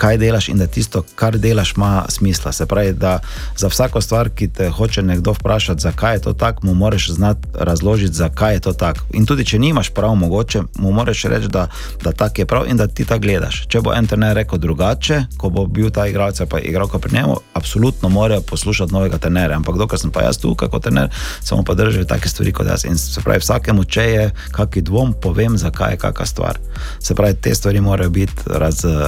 kaj 0.02 0.18
delaš 0.18 0.48
in 0.48 0.58
da 0.58 0.66
tisto, 0.66 1.04
kar 1.14 1.38
delaš, 1.38 1.72
ima 1.76 2.04
smisla. 2.08 2.52
Se 2.52 2.66
pravi, 2.66 2.92
da 2.92 3.20
za 3.56 3.68
vsako 3.68 4.00
stvar, 4.00 4.30
ki 4.30 4.48
te 4.48 4.68
hoče 4.70 5.02
nekdo 5.02 5.32
vprašati, 5.32 5.80
zakaj 5.80 6.14
je 6.14 6.20
to 6.22 6.32
tako, 6.32 6.66
mu 6.66 6.74
moraš 6.74 7.08
znati 7.10 7.48
razložiti, 7.54 8.14
zakaj 8.14 8.54
je 8.54 8.60
to 8.60 8.72
tako. 8.72 9.00
In 9.12 9.26
tudi, 9.26 9.44
če 9.44 9.58
nimaš 9.58 9.90
prav, 9.90 10.14
mogoče 10.14 10.62
mu 10.78 10.92
moraš 10.92 11.22
reči, 11.24 11.48
da, 11.48 11.68
da 12.04 12.12
tako 12.12 12.40
je 12.40 12.46
prav 12.46 12.66
in 12.66 12.76
da 12.76 12.86
ti 12.86 13.04
tako 13.04 13.20
gledaš. 13.20 13.66
Če 13.68 13.80
bo 13.80 13.94
en 13.94 14.06
trener 14.06 14.34
rekel 14.36 14.58
drugače, 14.58 15.20
ko 15.36 15.50
bo 15.50 15.66
bil 15.66 15.90
ta 15.90 16.06
igralec 16.06 16.42
pa 16.50 16.58
igralka 16.58 16.98
pri 16.98 17.14
njemu, 17.14 17.36
absolutno 17.54 18.08
morajo 18.08 18.40
poslušati 18.40 18.92
novega 18.92 19.18
trenera. 19.18 19.56
Ampak 19.56 19.78
dokler 19.78 20.00
sem 20.00 20.10
pa 20.10 20.26
jaz 20.26 20.38
tukaj 20.42 20.68
kot 20.68 20.82
trener, 20.82 21.14
samo 21.40 21.62
pa 21.62 21.74
držim 21.74 22.06
take 22.06 22.28
stvari 22.28 22.52
kot 22.52 22.66
jaz. 22.66 22.84
In 22.84 22.98
se 22.98 23.20
pravi, 23.20 23.38
vsakemu, 23.38 23.84
če 23.84 24.02
je 24.02 24.30
kakšen 24.50 24.84
dvom, 24.84 25.14
povem, 25.22 25.58
zakaj 25.58 25.94
je 25.94 26.02
kakšna 26.02 26.26
stvar. 26.26 26.58
Se 26.98 27.14
pravi, 27.14 27.38
te 27.38 27.54
stvari 27.54 27.80
morajo 27.80 28.10
biti 28.10 28.50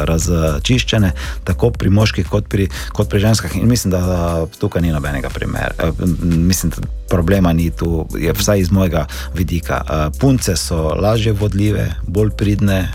razčiščene. 0.06 0.83
Izkoriščene, 0.84 1.12
tako 1.44 1.70
pri 1.72 1.90
moških, 1.90 2.28
kot 2.28 2.48
pri, 2.48 2.68
kot 2.92 3.08
pri 3.08 3.20
ženskah. 3.24 3.56
In 3.56 3.68
mislim, 3.68 3.94
da 3.94 4.46
tukaj 4.60 4.82
ni 4.82 4.92
nobenega 4.92 5.30
primera. 5.32 5.72
Eh, 5.78 5.92
mislim, 6.22 6.72
da 6.76 6.86
problema 7.08 7.52
ni 7.52 7.70
tu, 7.70 8.06
je 8.18 8.32
vsaj 8.32 8.60
iz 8.60 8.70
mojega 8.70 9.06
vidika. 9.34 9.82
Eh, 9.84 10.18
punce 10.20 10.56
so 10.56 10.94
lažje 10.94 11.32
vodljive, 11.32 11.94
bolj 12.06 12.30
pridne. 12.36 12.88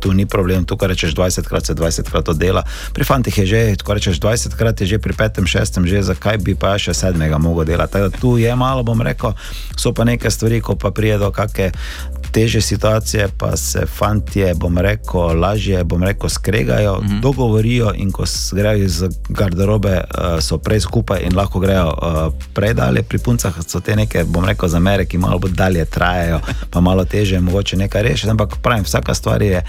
Tu 0.00 0.12
ni 0.16 0.24
problem, 0.24 0.64
tu 0.64 0.78
rečeš 0.80 1.12
20 1.14 1.44
krat, 1.44 1.66
se 1.66 1.74
20 1.74 2.08
krat 2.08 2.28
dela. 2.38 2.62
Pri 2.94 3.04
fantih 3.04 3.38
je 3.38 3.46
že, 3.46 3.76
ko 3.84 3.92
rečeš 3.94 4.16
20 4.16 4.56
krat, 4.56 4.80
je 4.80 4.86
že 4.86 4.98
pri 4.98 5.12
petem, 5.12 5.44
šestem, 5.44 5.84
že 5.84 6.00
zakaj 6.00 6.38
bi 6.40 6.54
pa 6.54 6.78
še 6.78 6.94
sedmega 6.94 7.36
mogel 7.38 7.68
delati. 7.68 7.92
Tako 7.92 8.08
da 8.08 8.16
tu 8.16 8.38
je 8.40 8.54
malo, 8.56 8.82
bom 8.82 9.02
rekel, 9.02 9.34
so 9.76 9.92
pa 9.92 10.08
neke 10.08 10.30
stvari, 10.30 10.62
ko 10.64 10.78
pa 10.80 10.88
prije 10.90 11.18
do 11.18 11.28
kakšne 11.28 11.72
teže 12.34 12.60
situacije, 12.60 13.28
pa 13.38 13.56
se 13.56 13.86
fantje, 13.86 14.54
bom 14.54 14.78
rekel, 14.78 15.38
lažje, 15.40 15.84
bom 15.84 16.02
rekel, 16.02 16.28
skregajo, 16.28 17.00
mm 17.00 17.06
-hmm. 17.08 17.20
dogovorijo 17.20 17.92
in 17.94 18.10
ko 18.12 18.24
grejo 18.52 18.84
iz 18.84 19.02
garderobe, 19.28 20.00
uh, 20.00 20.40
so 20.40 20.58
prej 20.58 20.80
skupaj 20.80 21.20
in 21.22 21.36
lahko 21.36 21.60
grejo 21.60 21.86
uh, 21.86 22.34
prej 22.54 22.74
dalje. 22.74 23.02
Pri 23.02 23.18
puncah 23.18 23.54
so 23.66 23.80
te 23.80 23.96
neke, 23.96 24.24
bom 24.24 24.44
rekel, 24.44 24.68
zamere, 24.68 25.04
ki 25.04 25.18
malo 25.18 25.38
bolj 25.38 25.52
dalje 25.52 25.84
trajajo, 25.84 26.40
pa 26.70 26.80
malo 26.80 27.04
teže, 27.04 27.40
mogoče 27.40 27.76
nekaj 27.76 28.02
rešiti. 28.02 28.30
Ampak 28.30 28.56
pravim, 28.62 28.84
vsaka 28.84 29.14
stvar 29.14 29.42
je, 29.42 29.62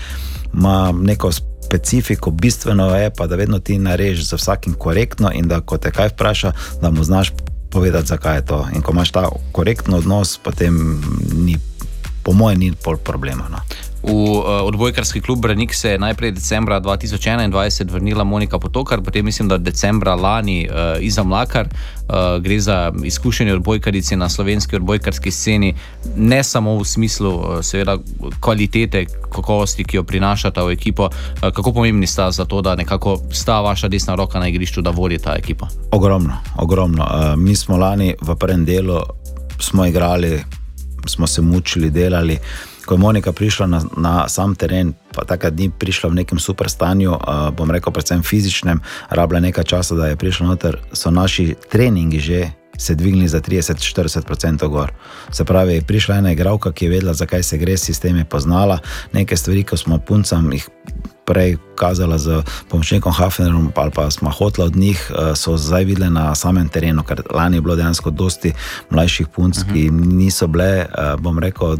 ima 0.53 0.93
neko 1.01 1.31
specifiko, 1.65 2.31
bistveno 2.31 2.95
je 2.95 3.11
pa, 3.17 3.27
da 3.27 3.35
vedno 3.35 3.59
ti 3.59 3.77
narežeš 3.77 4.29
za 4.29 4.35
vsakim 4.35 4.73
korektno 4.73 5.31
in 5.33 5.47
da 5.47 5.61
ko 5.61 5.77
te 5.77 5.91
kaj 5.91 6.07
vpraša, 6.07 6.51
da 6.81 6.89
mu 6.91 7.03
znaš. 7.03 7.31
Povedati, 7.69 8.07
zakaj 8.07 8.35
je 8.35 8.45
to. 8.45 8.67
In 8.75 8.81
ko 8.81 8.91
imaš 8.91 9.11
ta 9.11 9.29
korekten 9.51 9.93
odnos, 9.93 10.37
potem 10.37 11.01
ni 11.33 11.57
po 12.25 12.33
mojem, 12.33 12.59
ni 12.59 12.71
pol 12.73 12.97
problema. 12.97 13.45
No. 13.53 13.61
V 14.05 14.09
uh, 14.09 14.61
odbojkarski 14.65 15.21
klub 15.21 15.39
Branik 15.41 15.73
se 15.73 15.89
je 15.89 15.99
najprej 15.99 16.31
decembra 16.31 16.81
2021 16.81 17.91
vrnila 17.91 18.23
Monika 18.23 18.59
Potokar, 18.59 19.01
potem 19.01 19.25
mislim, 19.25 19.47
da 19.47 19.57
decembra 19.57 20.15
lani 20.15 20.67
uh, 20.69 21.01
Iza 21.01 21.23
Mlakar. 21.23 21.69
Uh, 21.69 22.41
gre 22.41 22.59
za 22.59 22.93
izkušenje 23.03 23.53
odbojkarice 23.53 24.17
na 24.17 24.29
slovenski 24.29 24.75
odbojkarski 24.75 25.31
sceni, 25.31 25.73
ne 26.17 26.43
samo 26.43 26.77
v 26.77 26.85
smislu 26.85 27.29
uh, 27.29 27.61
seveda, 27.61 27.97
kvalitete, 28.39 29.05
kakovosti, 29.05 29.83
ki 29.83 29.97
jo 29.97 30.03
prinašata 30.03 30.63
v 30.63 30.71
ekipo. 30.77 31.09
Uh, 31.09 31.49
kako 31.49 31.73
pomembni 31.73 32.07
sta 32.07 32.31
za 32.31 32.45
to, 32.45 32.61
da 32.61 32.75
nekako 32.75 33.19
sta 33.31 33.61
vaša 33.61 33.87
desna 33.87 34.15
roka 34.15 34.39
na 34.39 34.47
igrišču, 34.47 34.81
da 34.81 34.89
vodi 34.89 35.17
ta 35.17 35.33
ekipa? 35.37 35.67
Ogromno, 35.91 36.37
ogromno. 36.57 37.03
Uh, 37.03 37.39
mi 37.39 37.55
smo 37.55 37.77
lani 37.77 38.13
v 38.21 38.35
prvem 38.35 38.65
delu 38.65 39.01
igrali 39.87 40.43
smo 41.07 41.27
se 41.27 41.41
mučili, 41.41 41.89
delali. 41.89 42.39
Ko 42.85 42.93
je 42.93 42.99
Monika 42.99 43.31
prišla 43.31 43.67
na, 43.67 43.81
na 43.97 44.29
sam 44.29 44.55
teren, 44.55 44.93
pa 45.13 45.25
takrat 45.25 45.53
ni 45.57 45.69
prišla 45.69 46.09
v 46.09 46.13
nekem 46.21 46.39
super 46.39 46.69
stanju, 46.69 47.11
uh, 47.11 47.49
bom 47.49 47.71
rekel, 47.71 47.93
predvsem 47.93 48.23
fizičnem, 48.23 48.81
rabila 49.09 49.39
nekaj 49.39 49.63
časa, 49.63 49.95
da 49.95 50.07
je 50.07 50.19
prišla 50.21 50.47
noter, 50.47 50.77
so 50.93 51.11
naši 51.11 51.55
treningi 51.71 52.19
že 52.19 52.51
se 52.77 52.95
dvignili 52.95 53.27
za 53.27 53.41
30-40% 53.41 54.67
gor. 54.67 54.91
Se 55.31 55.45
pravi, 55.45 55.81
prišla 55.81 56.15
ena 56.15 56.31
igralka, 56.31 56.71
ki 56.71 56.85
je 56.85 56.91
vedela, 56.91 57.13
zakaj 57.13 57.43
se 57.43 57.57
gre, 57.57 57.77
sistem 57.77 58.17
je 58.17 58.25
poznala, 58.25 58.79
nekaj 59.13 59.37
stvari, 59.37 59.63
ko 59.63 59.77
smo 59.77 59.99
puncam 59.99 60.51
jih 60.53 60.67
prej 61.25 61.57
kazala 61.75 62.17
z 62.17 62.45
pomočnikom 62.69 63.11
Hafnerom, 63.11 63.71
ali 63.75 63.91
pa 63.91 64.11
smo 64.11 64.29
hotla 64.29 64.65
od 64.65 64.75
njih, 64.75 65.11
eh, 65.11 65.35
so 65.35 65.57
zdaj 65.57 65.83
videli 65.83 66.09
na 66.09 66.35
samem 66.35 66.69
terenu, 66.69 67.03
ker 67.03 67.21
lani 67.33 67.57
je 67.57 67.61
bilo 67.61 67.75
dejansko 67.75 68.09
dosti 68.09 68.53
mlajših 68.89 69.27
punc, 69.27 69.57
uh 69.57 69.63
-huh. 69.63 69.73
ki 69.73 69.91
mhm. 69.91 70.17
niso 70.17 70.47
bile, 70.47 70.85
eh, 70.85 70.87
bom 71.19 71.39
rekel, 71.39 71.77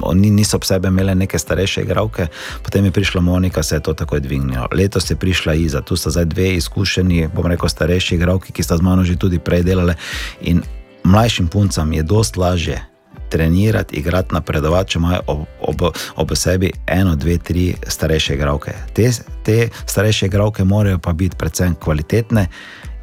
oni 0.00 0.30
niso 0.30 0.56
ob 0.56 0.64
sebi 0.64 0.88
imeli 0.88 1.14
neke 1.14 1.38
starejše 1.38 1.82
igralke, 1.82 2.26
potem 2.62 2.84
je 2.84 2.90
prišla 2.90 3.20
Monika, 3.20 3.62
se 3.62 3.76
je 3.76 3.80
to 3.80 3.94
takoj 3.94 4.20
dvignilo. 4.20 4.66
Letos 4.72 5.10
je 5.10 5.16
prišla 5.16 5.54
Iza, 5.54 5.80
tu 5.80 5.96
sta 5.96 6.10
zdaj 6.10 6.24
dve 6.24 6.54
izkušeni, 6.54 7.28
bom 7.34 7.46
rekel, 7.46 7.68
starejši 7.68 8.14
igralki, 8.14 8.52
ki 8.52 8.62
sta 8.62 8.76
z 8.76 8.80
mano 8.80 9.04
že 9.04 9.16
tudi 9.16 9.38
prej 9.38 9.62
delali 9.62 9.94
in 10.40 10.62
mlajšim 11.04 11.48
puncam 11.48 11.92
je 11.92 12.02
dosti 12.02 12.40
lažje 12.40 12.91
trenirati, 13.32 13.96
igrati, 13.96 14.34
napredovati, 14.34 14.90
če 14.90 14.98
imajo 14.98 15.20
ob, 15.26 15.44
ob, 15.60 15.82
ob 16.16 16.34
sebi 16.36 16.72
eno, 16.86 17.16
dve, 17.16 17.38
tri 17.38 17.70
starejše 17.88 18.34
igralke. 18.36 18.74
Te, 18.92 19.08
te 19.44 19.56
starejše 19.86 20.28
igralke 20.28 20.64
morajo 20.64 20.98
pa 20.98 21.12
biti 21.16 21.36
predvsem 21.40 21.74
kvalitetne 21.80 22.46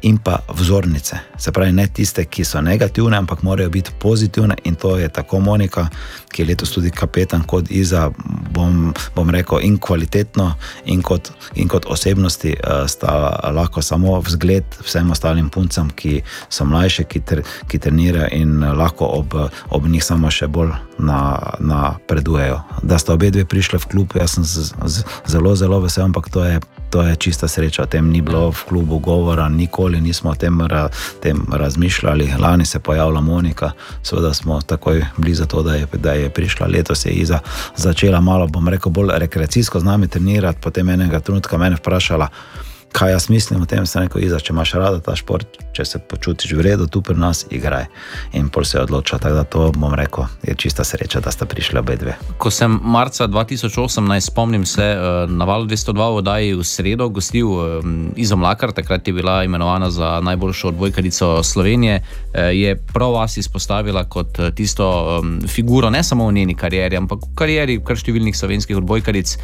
in 0.02 0.18
pa 0.18 0.38
vzornice. 0.48 1.16
Se 1.38 1.52
pravi, 1.52 1.72
ne 1.72 1.86
tiste, 1.86 2.24
ki 2.24 2.44
so 2.44 2.60
negativne, 2.60 3.16
ampak 3.16 3.42
morajo 3.42 3.70
biti 3.70 3.90
pozitivne 3.98 4.56
in 4.64 4.74
to 4.74 4.96
je 4.96 5.08
tako 5.08 5.40
Monika, 5.40 5.88
ki 6.32 6.42
je 6.42 6.46
letos 6.46 6.72
tudi 6.72 6.90
kapetan, 6.90 7.42
kot 7.42 7.70
Iza, 7.70 8.10
bom, 8.54 8.94
bom 9.14 9.30
rekel, 9.30 9.60
in 9.62 9.78
kvalitetno, 9.78 10.54
in 10.84 11.02
kot, 11.02 11.32
in 11.54 11.68
kot 11.68 11.86
osebnosti 11.88 12.54
uh, 12.54 12.86
sta 12.88 13.12
lahko 13.52 13.82
samo 13.82 14.20
vzgled 14.20 14.64
vsem 14.84 15.10
ostalim 15.10 15.50
puncam, 15.50 15.90
ki 15.90 16.22
so 16.48 16.64
mlajše, 16.64 17.04
ki, 17.04 17.20
ter, 17.20 17.42
ki 17.68 17.78
trenirajo 17.78 18.28
in 18.32 18.60
lahko 18.60 19.06
ob, 19.06 19.34
ob 19.70 19.88
njih 19.88 20.04
samo 20.04 20.30
še 20.30 20.48
bolj 20.48 20.72
napredujejo. 21.58 22.60
Na 22.82 22.82
da 22.82 22.98
sta 22.98 23.14
obe 23.14 23.30
dve 23.30 23.44
prišle 23.44 23.78
v 23.78 23.90
klub, 23.90 24.14
jaz 24.16 24.36
sem 24.36 24.44
z, 24.44 24.72
z, 24.86 25.04
zelo, 25.26 25.56
zelo 25.56 25.80
vesel, 25.80 26.04
ampak 26.04 26.30
to 26.30 26.44
je 26.44 26.60
to 26.90 27.02
je 27.02 27.16
čista 27.16 27.48
sreča. 27.48 27.82
O 27.82 27.86
tem 27.86 28.10
ni 28.10 28.20
bilo 28.20 28.50
v 28.50 28.64
klubu 28.68 28.98
govora, 28.98 29.48
nikoli 29.48 30.00
nismo 30.00 30.30
o 30.30 30.34
tem, 30.34 30.60
ra, 30.60 30.88
tem 31.22 31.46
razmišljali. 31.52 32.34
Lani 32.38 32.66
se 32.66 32.78
je 32.78 32.82
pojavila 32.82 33.20
Monika, 33.20 33.72
seveda 34.02 34.34
smo 34.34 34.60
takoj 34.60 35.04
bili 35.16 35.34
za 35.34 35.46
to, 35.46 35.62
da 35.62 35.74
je, 35.74 35.86
da 35.92 36.12
je 36.12 36.30
prišla. 36.30 36.66
Letos 36.66 37.06
je 37.06 37.12
Iza 37.12 37.38
začela 37.76 38.20
malo, 38.20 38.46
bom 38.46 38.68
rekel, 38.68 38.92
bolj 38.92 39.08
rekreacijsko 39.14 39.80
z 39.80 39.84
nami 39.84 40.08
trenirati, 40.08 40.58
potem 40.62 40.88
enega 40.88 41.20
trenutka 41.20 41.58
me 41.58 41.70
vprašala 41.70 42.28
kaj 42.92 43.10
jaz 43.10 43.30
mislim 43.30 43.62
o 43.62 43.66
tem, 43.66 43.86
sem 43.86 44.02
rekel, 44.02 44.24
Iza, 44.24 44.40
če 44.42 44.52
imaš 44.52 44.72
rada 44.74 45.00
ta 45.04 45.14
šport, 45.16 45.58
če 45.76 45.84
se 45.86 45.98
počutiš 46.10 46.52
v 46.58 46.64
redu, 46.66 46.86
tu 46.90 47.02
pri 47.02 47.14
nas 47.18 47.44
igraj. 47.50 47.86
In 48.36 48.48
pol 48.50 48.64
se 48.66 48.78
je 48.78 48.82
odločil, 48.82 49.20
da 49.22 49.44
to 49.44 49.70
bom 49.76 49.94
rekel, 49.94 50.26
je 50.42 50.54
čista 50.58 50.84
sreča, 50.84 51.22
da 51.22 51.30
sta 51.30 51.46
prišli 51.46 51.78
obe 51.78 51.96
dve. 52.00 52.16
Ko 52.42 52.50
sem 52.50 52.78
marca 52.82 53.28
2008, 53.30 54.06
naj 54.10 54.24
spomnim 54.26 54.66
se, 54.66 54.84
eh, 54.84 55.30
na 55.30 55.46
valu 55.46 55.68
202 55.70 56.08
oddaji 56.20 56.54
v 56.58 56.64
sredo 56.66 57.08
gostil 57.08 57.46
eh, 57.46 57.90
Izo 58.16 58.36
Mlakar, 58.36 58.72
takrat 58.72 59.06
je 59.06 59.14
bila 59.14 59.44
imenovana 59.44 59.90
za 59.90 60.20
najboljšo 60.20 60.68
odbojkarico 60.68 61.42
Slovenije, 61.42 62.02
eh, 62.34 62.52
je 62.56 62.76
prav 62.92 63.12
vas 63.12 63.36
izpostavila 63.36 64.04
kot 64.04 64.38
tisto 64.54 65.22
figuro, 65.48 65.90
ne 65.90 66.02
samo 66.04 66.26
v 66.26 66.32
njeni 66.32 66.54
karieri, 66.54 66.96
ampak 66.96 67.22
v 67.22 67.34
karieri 67.34 67.78
kar 67.84 67.96
številnih 67.96 68.36
slovenskih 68.36 68.76
odbojkaric, 68.76 69.36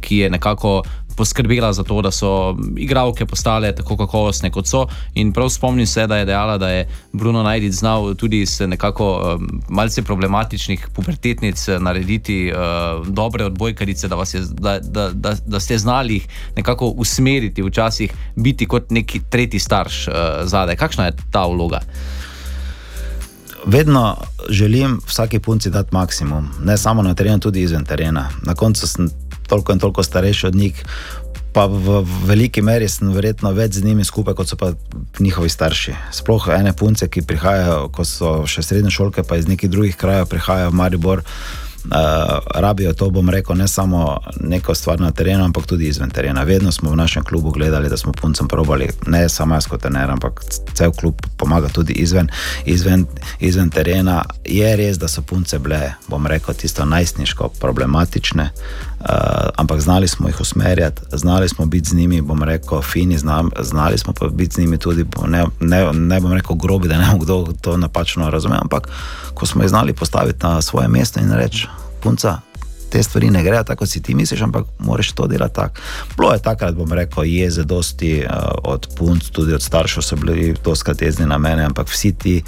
ki 0.00 0.16
je 0.16 0.30
nekako 0.30 0.82
poskrbela 1.16 1.72
za 1.72 1.82
to, 1.82 2.02
da 2.02 2.10
so 2.10 2.56
igralke 2.76 3.26
postale 3.26 3.74
tako 3.74 3.96
kakovostne, 3.96 4.50
kot 4.50 4.66
so. 4.66 4.86
In 5.14 5.32
prav 5.32 5.48
spomnim 5.48 5.86
se, 5.86 6.06
da 6.06 6.16
je 6.16 6.24
dejala, 6.24 6.58
da 6.58 6.68
je 6.68 6.88
Bruno 7.12 7.42
Najdic 7.42 7.74
znal 7.74 8.14
tudi 8.14 8.40
iz 8.40 8.60
nekako 8.60 9.36
um, 9.36 9.60
malce 9.68 10.02
problematičnih 10.02 10.88
pubertetnic 10.94 11.66
narediti 11.80 12.52
uh, 12.52 13.06
dobre 13.06 13.44
odbojkarice, 13.44 14.08
da, 14.08 14.16
je, 14.32 14.40
da, 14.50 14.78
da, 14.78 15.10
da, 15.12 15.34
da 15.46 15.60
ste 15.60 15.78
znali 15.78 16.14
jih 16.14 16.28
nekako 16.56 16.86
usmeriti, 16.86 17.62
včasih 17.62 18.12
biti 18.36 18.66
kot 18.66 18.90
neki 18.90 19.20
tretji 19.30 19.60
starš 19.60 20.08
uh, 20.08 20.14
zadaj. 20.44 20.76
Kakšna 20.76 21.06
je 21.06 21.16
ta 21.30 21.46
vloga? 21.46 21.80
Vedno 23.66 24.16
želim 24.50 25.00
vsaki 25.06 25.38
punci 25.38 25.70
dati 25.70 25.88
maksimum, 25.92 26.48
ne 26.64 26.76
samo 26.78 27.02
na 27.02 27.14
terenu, 27.14 27.38
tudi 27.38 27.62
izven 27.62 27.84
terena. 27.84 28.28
Na 28.42 28.54
koncu 28.54 28.86
sem 28.86 29.10
toliko 29.48 29.72
in 29.72 29.78
toliko 29.78 30.02
starejši 30.02 30.46
od 30.46 30.54
njih, 30.54 30.84
pa 31.52 31.66
v 31.66 32.00
veliki 32.26 32.62
meri 32.64 32.88
sem 32.88 33.12
verjetno 33.12 33.52
več 33.52 33.76
z 33.76 33.84
njimi 33.84 34.04
skupaj, 34.04 34.34
kot 34.34 34.48
so 34.48 34.56
pa 34.56 34.72
njihovi 35.20 35.48
starši. 35.52 35.94
Sploh 36.12 36.48
ene 36.56 36.72
punce, 36.72 37.08
ki 37.08 37.26
prihajajo, 37.28 37.90
ko 37.92 38.06
so 38.08 38.32
še 38.48 38.64
srednje 38.64 38.94
šolke, 38.94 39.22
pa 39.22 39.36
iz 39.36 39.48
nekih 39.48 39.70
drugih 39.70 39.96
krajev 40.00 40.30
prihajajo 40.32 40.72
v 40.72 40.80
Maribor 40.80 41.22
uh, 41.84 42.38
rabijo 42.54 42.92
to, 42.92 43.10
bom 43.10 43.28
rekel, 43.30 43.56
ne 43.56 43.68
samo 43.68 44.20
neko 44.40 44.74
stvar 44.74 45.00
na 45.00 45.10
terenu, 45.10 45.44
ampak 45.44 45.66
tudi 45.66 45.88
izven 45.88 46.10
terena. 46.10 46.42
Vedno 46.42 46.72
smo 46.72 46.90
v 46.90 46.96
našem 46.96 47.24
klubu 47.24 47.50
gledali, 47.50 47.88
da 47.88 47.96
smo 47.96 48.12
puncem 48.12 48.48
probali, 48.48 48.88
ne 49.06 49.28
samo 49.28 49.54
jaz 49.54 49.66
kot 49.66 49.82
trener, 49.82 50.10
ampak 50.10 50.40
cel 50.74 50.92
klub 50.92 51.20
pomaga 51.36 51.68
tudi 51.68 51.92
izven, 51.92 52.30
izven, 52.64 53.06
izven 53.40 53.70
terena. 53.70 54.22
Je 54.44 54.76
res, 54.76 54.98
da 54.98 55.08
so 55.08 55.22
punce 55.22 55.58
bile, 55.58 55.94
bom 56.08 56.26
rekel, 56.26 56.54
tisto 56.54 56.84
najstniško 56.84 57.48
problematične, 57.60 58.50
ampak 59.56 59.80
znali 59.80 60.08
smo 60.08 60.28
jih 60.28 60.40
usmerjati, 60.40 61.02
znali 61.12 61.48
smo 61.48 61.66
biti 61.66 61.88
z 61.88 61.94
njimi, 61.94 62.20
bom 62.20 62.42
rekel, 62.42 62.82
fini, 62.82 63.18
znam, 63.18 63.50
znali 63.60 63.98
smo 63.98 64.12
pa 64.12 64.28
biti 64.28 64.54
z 64.54 64.58
njimi 64.58 64.78
tudi, 64.78 65.04
ne, 65.26 65.44
ne, 65.60 65.92
ne 65.92 66.20
bom 66.20 66.32
rekel 66.32 66.56
grobi, 66.56 66.88
da 66.88 66.98
ne 66.98 67.08
bo 67.12 67.18
kdo 67.18 67.52
to 67.60 67.76
napačno 67.76 68.30
razumel, 68.30 68.58
ampak 68.62 68.88
ko 69.34 69.46
smo 69.46 69.62
jih 69.62 69.68
znali 69.68 69.92
postaviti 69.92 70.46
na 70.46 70.62
svoje 70.62 70.88
mesto 70.88 71.20
in 71.20 71.32
reči, 71.32 71.68
punca, 72.00 72.40
te 72.92 73.02
stvari 73.02 73.30
ne 73.30 73.42
grejo 73.42 73.64
tako, 73.64 73.78
kot 73.78 73.88
si 73.88 74.02
ti 74.02 74.14
misliš, 74.14 74.42
ampak 74.42 74.66
moraš 74.78 75.12
to 75.12 75.26
delati 75.26 75.54
tako. 75.54 75.80
Bilo 76.16 76.32
je 76.32 76.42
takrat, 76.42 76.74
bom 76.74 76.92
rekel, 76.92 77.24
jeze 77.24 77.64
dosti 77.64 78.24
uh, 78.24 78.34
od 78.64 78.88
punc, 78.96 79.30
tudi 79.32 79.54
od 79.54 79.62
staršev 79.62 80.02
so 80.02 80.16
bili 80.16 80.54
doskrat 80.64 81.02
jezni 81.02 81.26
na 81.26 81.38
mene, 81.38 81.64
ampak 81.64 81.88
vsi 81.88 82.12
ti 82.12 82.42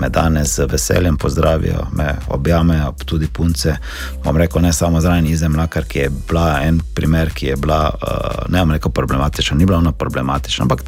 me 0.00 0.08
danes 0.08 0.54
z 0.56 0.66
veseljem 0.70 1.16
pozdravijo, 1.16 1.86
me 1.92 2.14
objamejo, 2.28 2.92
tudi 3.04 3.26
punce. 3.26 3.76
Bom 4.24 4.36
rekel, 4.36 4.62
ne 4.62 4.72
samo 4.72 5.00
zraven 5.00 5.26
izemlja, 5.26 5.66
ki 5.66 5.98
je 5.98 6.10
bila 6.28 6.60
en 6.62 6.80
primer, 6.94 7.32
ki 7.34 7.46
je 7.46 7.56
bila, 7.56 7.90
uh, 8.02 8.52
ne 8.52 8.60
bom 8.60 8.76
rekel, 8.76 8.92
problematična, 8.92 9.56
ni 9.56 9.66
bila 9.66 9.78
ona 9.78 9.92
problematična, 9.92 10.62
ampak 10.62 10.84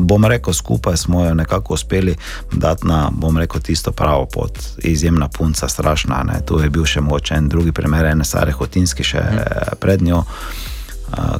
bom 0.00 0.24
rekel, 0.24 0.52
skupaj 0.52 0.96
smo 0.96 1.24
jo 1.26 1.34
nekako 1.34 1.74
uspeli 1.74 2.16
dati 2.52 2.86
na, 2.86 3.10
bom 3.12 3.38
rekel, 3.38 3.60
tisto 3.60 3.92
pravo 3.92 4.26
pot. 4.26 4.58
Izjemna 4.78 5.28
punca, 5.28 5.68
strašna. 5.68 6.22
Ne. 6.24 6.40
Tu 6.46 6.60
je 6.60 6.70
bil 6.70 6.84
še 6.84 7.00
močen, 7.00 7.48
drugi 7.48 7.72
primer, 7.72 8.06
ene 8.06 8.24
Sare 8.24 8.52
Hotinski, 8.52 9.04
še 9.04 9.22
mm. 9.22 9.78
pred 9.80 10.02
njo 10.02 10.24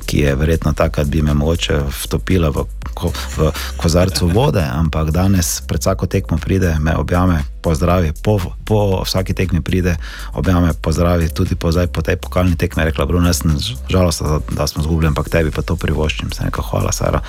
ki 0.06 0.18
je 0.18 0.34
verjetno 0.34 0.72
takrat 0.72 1.06
bi 1.08 1.22
me 1.22 1.34
mogoče 1.34 1.80
vtopila 2.04 2.50
v, 2.50 2.64
ko, 2.94 3.12
v 3.36 3.50
kozarcu 3.76 4.28
vode, 4.28 4.62
ampak 4.62 5.10
danes 5.10 5.60
pred 5.66 5.80
vsako 5.80 6.06
tekmo 6.06 6.38
pride, 6.38 6.76
me 6.80 6.96
objame, 6.96 7.42
pozdravi, 7.62 8.12
po, 8.22 8.40
po 8.64 9.02
vsaki 9.04 9.34
tekmi 9.34 9.60
pride, 9.60 9.96
objame, 10.34 10.72
pozdravi, 10.82 11.28
tudi 11.28 11.54
po, 11.54 11.72
zdaj, 11.72 11.86
po 11.92 12.02
tej 12.02 12.16
pokalni 12.16 12.56
tekmi, 12.56 12.84
rekla 12.84 13.06
Bruno, 13.06 13.28
jaz 13.28 13.42
sem 13.42 13.56
žalosten, 13.88 14.40
da, 14.56 14.66
smo 14.66 14.82
zgubljeni, 14.82 15.12
ampak 15.12 15.28
tebi 15.28 15.50
pa 15.50 15.62
to 15.62 15.76
privoščim, 15.76 16.32
se 16.32 16.48
nekaj 16.48 16.64
hvala, 16.70 16.92
Sara. 16.92 17.22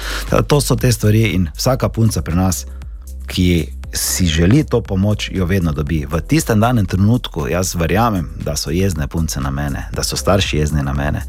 To 0.48 0.62
so 0.62 0.76
te 0.76 0.92
stvari 0.92 1.34
in 1.36 1.50
vsaka 1.56 1.90
punca 1.90 2.22
pri 2.22 2.36
nas, 2.40 2.66
ki 3.30 3.79
si 3.94 4.26
želi 4.26 4.64
to 4.64 4.82
pomoč, 4.82 5.30
jo 5.34 5.46
vedno 5.46 5.72
dobi. 5.72 6.06
V 6.10 6.22
tistem 6.22 6.60
danem 6.60 6.86
trenutku 6.86 7.48
jaz 7.48 7.76
verjamem, 7.76 8.30
da 8.46 8.56
so 8.56 8.72
jezne 8.72 9.08
punce 9.08 9.42
na 9.42 9.52
mene, 9.52 9.90
da 9.94 10.04
so 10.04 10.16
starši 10.16 10.58
jezni 10.58 10.84
na 10.84 10.94
mene. 10.94 11.22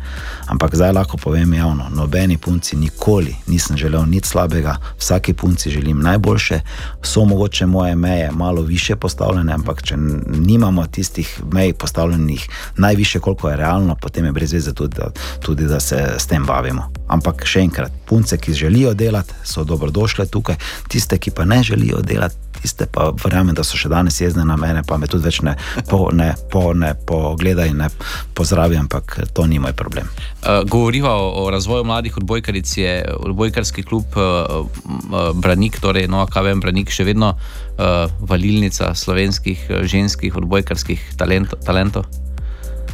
Ampak 0.46 0.74
zdaj 0.74 0.92
lahko 0.92 1.16
povem 1.16 1.54
javno, 1.54 1.88
nobeni 1.94 2.38
punci 2.38 2.76
nikoli 2.76 3.36
nisem 3.46 3.76
želel 3.76 4.06
nič 4.06 4.24
slabega, 4.26 4.76
vsaki 4.98 5.32
punci 5.32 5.70
želim 5.70 6.00
najboljše. 6.00 6.60
So 7.02 7.24
mogoče 7.24 7.66
moje 7.66 7.96
meje 7.96 8.30
malo 8.32 8.62
više 8.62 8.96
postavljene, 8.96 9.52
ampak 9.52 9.82
če 9.82 9.96
nimamo 10.38 10.86
tistih 10.86 11.40
mej 11.52 11.72
postavljenih 11.72 12.48
najviše, 12.76 13.20
koliko 13.20 13.50
je 13.50 13.56
realno, 13.56 13.96
potem 14.00 14.24
je 14.24 14.32
brez 14.32 14.52
veze 14.52 14.74
tudi, 14.74 14.96
tudi, 15.40 15.64
da 15.64 15.80
se 15.80 16.14
s 16.18 16.26
tem 16.26 16.44
bavimo. 16.46 16.92
Ampak 17.08 17.46
še 17.46 17.60
enkrat, 17.60 17.92
punce, 18.06 18.38
ki 18.38 18.54
želijo 18.54 18.94
delati, 18.94 19.34
so 19.44 19.64
dobrodošle 19.64 20.26
tukaj, 20.26 20.56
tiste, 20.88 21.18
ki 21.18 21.30
pa 21.30 21.44
ne 21.44 21.62
želijo 21.62 22.02
delati 22.02 22.49
tiste 22.62 22.86
pa 22.92 23.10
verjamem, 23.24 23.54
da 23.54 23.64
so 23.66 23.78
še 23.80 23.90
danes 23.92 24.20
jezne 24.20 24.44
na 24.46 24.56
mene, 24.60 24.82
pa 24.86 24.98
me 25.00 25.08
tudi 25.10 25.26
več 25.26 25.40
ne, 25.46 25.56
po, 25.90 26.08
ne, 26.12 26.32
po, 26.52 26.70
ne 26.76 26.92
pogledaj 27.06 27.72
in 27.72 27.82
ne 27.84 27.90
pozdravi, 28.36 28.78
ampak 28.80 29.18
to 29.34 29.46
ni 29.50 29.60
moj 29.62 29.74
problem. 29.78 30.08
Uh, 30.40 30.62
govoriva 30.68 31.14
o, 31.18 31.28
o 31.44 31.50
razvoju 31.50 31.84
mladih 31.88 32.16
odbojkaric, 32.20 32.76
je 32.76 32.94
odbojkarski 33.16 33.84
klub 33.88 34.16
uh, 34.16 35.32
Branik, 35.40 35.80
torej 35.80 36.08
Nova 36.08 36.28
KVM 36.30 36.62
Branik, 36.64 36.92
še 36.92 37.08
vedno 37.08 37.34
uh, 37.34 38.08
valilnica 38.20 38.94
slovenskih 38.94 39.68
ženskih 39.90 40.36
odbojkarskih 40.36 41.12
talento, 41.20 41.58
talentov. 41.64 42.08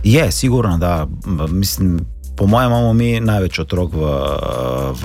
Je, 0.06 0.30
sigurno, 0.32 0.78
da 0.78 1.06
mislim. 1.50 1.98
Po 2.36 2.46
mojem, 2.46 2.70
imamo 2.70 2.92
mi 2.92 3.20
največ 3.20 3.58
otrok 3.58 3.94
v, 3.94 4.04
v, 4.92 5.04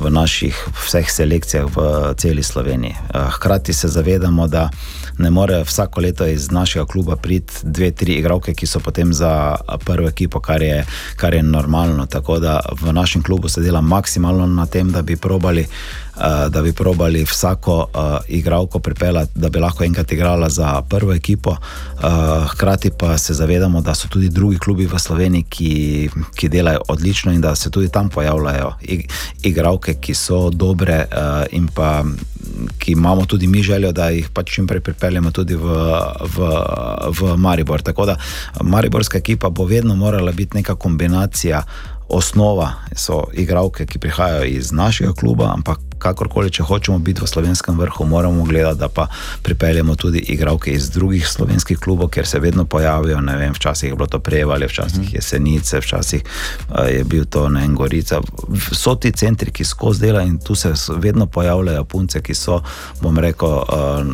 v 0.00 0.10
naših 0.10 0.54
vseh 0.86 1.10
selekcijah 1.10 1.66
v 1.66 1.78
celi 2.14 2.42
Sloveniji. 2.42 2.94
Uh, 2.94 3.26
hkrati 3.34 3.72
se 3.74 3.88
zavedamo, 3.88 4.46
da 4.46 4.70
ne 5.18 5.30
more 5.30 5.64
vsako 5.64 6.00
leto 6.00 6.26
iz 6.26 6.50
našega 6.50 6.86
kluba 6.86 7.16
priti 7.16 7.52
dve, 7.62 7.90
tri 7.90 8.12
igralke, 8.20 8.54
ki 8.54 8.66
so 8.66 8.80
potem 8.80 9.12
za 9.12 9.56
prvo 9.84 10.08
ekipo, 10.08 10.40
kar 10.40 10.62
je, 10.62 10.84
kar 11.16 11.34
je 11.34 11.42
normalno. 11.42 12.06
Tako 12.06 12.38
da 12.38 12.60
v 12.80 12.92
našem 12.92 13.22
klubu 13.22 13.48
se 13.48 13.60
dela 13.60 13.80
maksimalno 13.80 14.46
na 14.46 14.66
tem, 14.66 14.92
da 14.92 15.02
bi 15.02 15.16
probali. 15.16 15.66
Uh, 16.16 16.48
da 16.48 16.62
bi 16.62 16.72
probali 16.72 17.24
vsako 17.24 17.76
uh, 17.76 18.00
igralko 18.28 18.78
pripeljati, 18.78 19.32
da 19.34 19.48
bi 19.48 19.58
lahko 19.58 19.84
enkrat 19.84 20.12
igrala 20.12 20.48
za 20.48 20.82
prvo 20.88 21.12
ekipo. 21.12 21.50
Uh, 21.50 22.50
hkrati 22.50 22.90
pa 22.98 23.18
se 23.18 23.34
zavedamo, 23.34 23.80
da 23.80 23.94
so 23.94 24.08
tudi 24.08 24.28
drugi 24.28 24.58
klubi 24.58 24.86
v 24.86 24.98
Sloveniji, 24.98 25.42
ki, 25.42 26.10
ki 26.34 26.48
delajo 26.48 26.80
odlično 26.88 27.32
in 27.32 27.40
da 27.40 27.54
se 27.54 27.70
tudi 27.70 27.88
tam 27.88 28.08
pojavljajo 28.08 28.72
igralke, 29.42 29.94
ki 29.94 30.14
so 30.14 30.50
dobre 30.50 31.04
uh, 31.12 31.44
in 31.50 31.68
pa 31.68 32.04
ki 32.78 32.92
imamo 32.92 33.26
tudi 33.26 33.46
mi 33.46 33.62
željo, 33.62 33.92
da 33.92 34.08
jih 34.08 34.28
pač 34.30 34.54
čim 34.54 34.66
prej 34.66 34.80
pripeljemo 34.80 35.30
tudi 35.30 35.54
v, 35.54 35.76
v, 36.36 36.48
v 37.20 37.36
Maribor. 37.36 37.82
Tako 37.82 38.06
da 38.06 38.16
Mariborska 38.62 39.18
ekipa 39.18 39.50
bo 39.50 39.64
vedno 39.64 39.96
morala 39.96 40.32
biti 40.32 40.56
neka 40.56 40.74
kombinacija. 40.74 41.62
Osnova 42.08 42.70
so 42.94 43.24
igralke, 43.34 43.86
ki 43.86 43.98
prihajajo 43.98 44.44
iz 44.44 44.70
našega 44.72 45.12
kluba, 45.12 45.50
ampak 45.54 45.78
kakorkoli, 45.98 46.50
če 46.50 46.62
hočemo 46.62 46.98
biti 46.98 47.22
v 47.22 47.28
slovenskem 47.28 47.78
vrhu, 47.78 48.06
moramo 48.06 48.44
gledati, 48.44 48.78
da 48.80 48.88
pa 48.88 49.06
pripeljemo 49.42 49.96
tudi 49.96 50.18
igralke 50.18 50.70
iz 50.70 50.90
drugih 50.90 51.28
slovenskih 51.28 51.78
klubov, 51.78 52.10
ker 52.14 52.26
se 52.26 52.40
vedno 52.40 52.64
pojavijo. 52.64 53.20
Vem, 53.38 53.52
včasih 53.54 53.90
je 53.90 53.96
bilo 53.96 54.06
to 54.06 54.18
prevalje, 54.18 54.66
včasih 54.66 55.00
mhm. 55.00 55.14
je 55.14 55.22
senice, 55.22 55.80
včasih 55.80 56.22
je 56.88 57.04
bil 57.04 57.24
to 57.24 57.48
ne 57.48 57.68
gorica. 57.68 58.20
So 58.72 58.94
ti 58.94 59.12
centri, 59.12 59.50
ki 59.50 59.64
skozi 59.64 60.06
dela 60.06 60.22
in 60.22 60.38
tu 60.38 60.54
se 60.54 60.72
vedno 60.96 61.26
pojavljajo 61.26 61.84
punce, 61.84 62.22
ki 62.22 62.34
so, 62.34 62.60
bom 63.00 63.18
rekel, 63.18 63.62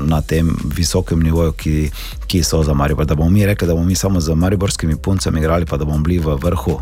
na 0.06 0.22
tem 0.22 0.56
visokem 0.76 1.22
nivoju, 1.22 1.52
ki, 1.52 1.90
ki 2.26 2.42
so 2.42 2.62
za 2.62 2.74
Maribor. 2.74 3.06
Da 3.06 3.14
bomo 3.14 3.30
mi 3.30 3.46
rekli, 3.46 3.68
da 3.68 3.74
bomo 3.74 3.86
mi 3.86 3.94
samo 3.94 4.20
z 4.20 4.34
mariborskimi 4.34 4.96
puncami 4.96 5.40
igrali, 5.40 5.66
pa 5.66 5.76
da 5.76 5.84
bomo 5.84 5.98
bili 5.98 6.18
v 6.18 6.36
vrhu, 6.42 6.80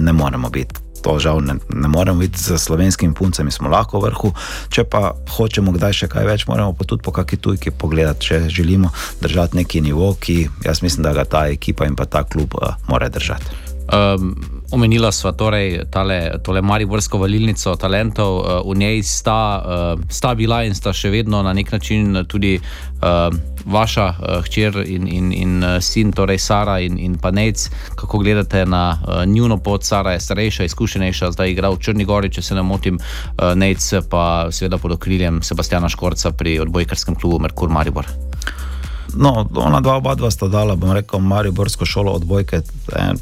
ne 0.00 0.12
moremo 0.12 0.50
biti 0.50 0.89
to 1.02 1.18
žal 1.18 1.40
ne, 1.44 1.56
ne 1.68 1.88
moremo 1.88 2.20
videti 2.20 2.42
za 2.44 2.58
slovenskimi 2.58 3.14
puncami, 3.14 3.50
smo 3.50 3.68
lahko 3.72 4.00
v 4.00 4.10
vrhu. 4.10 4.32
Če 4.68 4.84
pa 4.84 5.14
hočemo 5.36 5.72
kdaj 5.76 6.04
še 6.04 6.10
kaj 6.12 6.28
več, 6.28 6.46
moramo 6.50 6.76
pa 6.76 6.84
tudi 6.84 7.04
po 7.04 7.14
kakšni 7.16 7.40
tujki 7.40 7.74
pogledati, 7.74 8.30
če 8.30 8.40
želimo 8.52 8.92
držati 9.20 9.62
neki 9.62 9.80
nivo, 9.80 10.14
ki 10.20 10.48
jaz 10.64 10.82
mislim, 10.82 11.04
da 11.08 11.16
ga 11.16 11.24
ta 11.24 11.46
ekipa 11.48 11.88
in 11.88 11.96
pa 11.96 12.04
ta 12.04 12.24
klub 12.24 12.54
uh, 12.60 12.76
mora 12.88 13.08
držati. 13.08 13.58
Um, 13.90 14.59
omenila 14.70 15.12
sva 15.12 15.32
torej 15.32 15.84
tale, 15.90 16.38
tole 16.42 16.62
Mariborsko 16.62 17.18
valilnico 17.18 17.74
talentov, 17.76 18.38
uh, 18.38 18.44
v 18.66 18.78
njej 18.78 19.02
sta, 19.02 19.40
uh, 19.58 20.04
sta 20.10 20.34
bila 20.34 20.62
in 20.64 20.74
sta 20.74 20.92
še 20.92 21.10
vedno 21.10 21.42
na 21.42 21.52
nek 21.52 21.72
način 21.72 22.24
tudi 22.28 22.56
uh, 22.58 23.34
vaša 23.64 24.06
hčer 24.46 24.80
in, 24.86 25.08
in, 25.08 25.32
in 25.32 25.64
sin, 25.80 26.12
torej 26.12 26.38
Sara 26.38 26.78
in, 26.80 26.98
in 26.98 27.18
pa 27.20 27.30
Nec. 27.30 27.68
Kako 27.94 28.18
gledate 28.18 28.64
na 28.66 28.98
njuno 29.26 29.58
pot? 29.60 29.84
Sara 29.84 30.12
je 30.12 30.20
starejša, 30.20 30.64
izkušenejša, 30.64 31.32
zdaj 31.36 31.52
igra 31.52 31.70
v 31.70 31.78
Črni 31.78 32.04
Gori, 32.04 32.32
če 32.32 32.42
se 32.42 32.56
ne 32.56 32.62
motim, 32.64 32.98
Nec 33.54 33.90
pa 34.08 34.48
seveda 34.50 34.78
pod 34.78 34.96
okriljem 34.96 35.42
Sebastiana 35.44 35.88
Škorca 35.92 36.32
pri 36.32 36.58
odbojkarskem 36.64 37.20
klubu 37.20 37.38
Merkur 37.38 37.68
Maribor. 37.68 38.08
No, 39.16 39.48
ona 39.54 39.80
dva, 39.80 39.96
oba 39.96 40.14
dva 40.14 40.30
sta 40.30 40.48
dala, 40.48 40.76
bom 40.76 40.92
rekel, 40.92 41.20
Mariborsko 41.20 41.84
šolo 41.86 42.12
odbojke, 42.12 42.60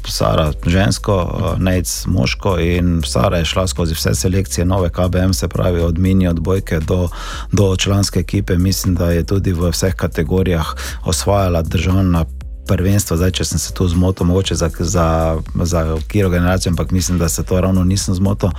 Sara 0.07 0.51
žensko, 0.65 1.15
eh, 1.55 1.59
Nec 1.63 2.05
moško 2.05 2.57
in 2.59 3.01
Sara 3.05 3.37
je 3.37 3.45
šla 3.45 3.67
skozi 3.67 3.93
vse 3.93 4.15
selekcije, 4.15 4.65
nove 4.65 4.89
KBM, 4.89 5.33
se 5.33 5.47
pravi 5.47 5.81
od 5.81 5.97
mini 5.97 6.27
odbojke 6.27 6.79
do, 6.79 7.09
do 7.51 7.75
članske 7.75 8.19
ekipe. 8.19 8.57
Mislim, 8.57 8.95
da 8.95 9.11
je 9.11 9.23
tudi 9.23 9.53
v 9.53 9.69
vseh 9.69 9.95
kategorijah 9.95 10.73
osvajala 11.05 11.61
državna. 11.61 12.25
Prvenstvo, 12.69 13.17
zdaj, 13.17 13.31
če 13.31 13.45
sem 13.45 13.59
se 13.59 13.71
tu 13.73 13.87
zmotil, 13.87 14.27
mogoče 14.29 14.55
za, 14.55 14.69
za, 14.79 15.37
za 15.63 15.97
kiro 16.07 16.29
generacijo, 16.29 16.69
ampak 16.69 16.91
mislim, 16.91 17.17
da 17.17 17.29
se 17.29 17.43
to 17.43 17.61
ravno 17.61 17.83
nisem 17.83 18.15
zmotil, 18.15 18.49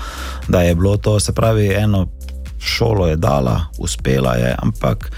da 0.48 0.62
je 0.62 0.74
bilo 0.74 0.96
to, 0.96 1.20
se 1.20 1.32
pravi, 1.32 1.68
eno 1.74 2.08
šolo 2.58 3.06
je 3.06 3.16
dala, 3.16 3.60
uspela 3.78 4.34
je, 4.34 4.54
ampak 4.58 5.10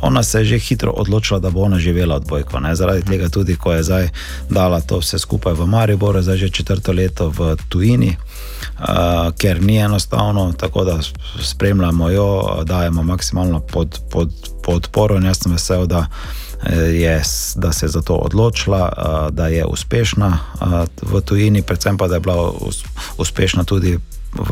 ona 0.00 0.22
se 0.22 0.38
je 0.38 0.44
že 0.44 0.58
hitro 0.58 0.90
odločila, 0.90 1.40
da 1.40 1.50
bo 1.50 1.60
ona 1.60 1.78
živela 1.78 2.16
od 2.16 2.26
bojko. 2.26 2.60
Ne? 2.60 2.74
Zaradi 2.74 3.02
tega 3.02 3.28
tudi, 3.28 3.56
ko 3.56 3.72
je 3.72 3.82
zdaj 3.82 4.08
dala 4.50 4.80
to 4.80 4.98
vse 4.98 5.18
skupaj 5.18 5.52
v 5.52 5.66
Mariboru, 5.66 6.22
zdaj 6.22 6.36
že 6.36 6.48
četrto 6.48 6.92
leto 6.92 7.28
v 7.28 7.56
tujini, 7.68 8.16
uh, 8.16 9.32
ker 9.38 9.62
ni 9.62 9.76
enostavno, 9.76 10.52
tako 10.52 10.84
da 10.84 10.98
spremljamo 11.42 12.10
jo, 12.10 12.62
dajemo 12.64 13.02
maksimalno 13.02 13.60
pod, 13.60 14.00
pod, 14.10 14.30
podporo 14.62 15.16
in 15.16 15.24
jaz 15.24 15.42
sem 15.42 15.52
vesel, 15.52 15.86
da. 15.86 16.06
Je, 16.92 17.22
da 17.56 17.72
se 17.72 17.86
je 17.86 17.90
za 17.90 18.00
to 18.00 18.14
odločila, 18.14 18.88
da 19.30 19.46
je 19.48 19.64
uspešna 19.64 20.38
v 21.02 21.20
tujini, 21.20 21.62
predvsem 21.62 21.98
pa, 21.98 22.08
da 22.08 22.14
je 22.14 22.20
bila 22.20 22.52
uspešna 23.18 23.64
tudi 23.64 23.98
v, 24.34 24.50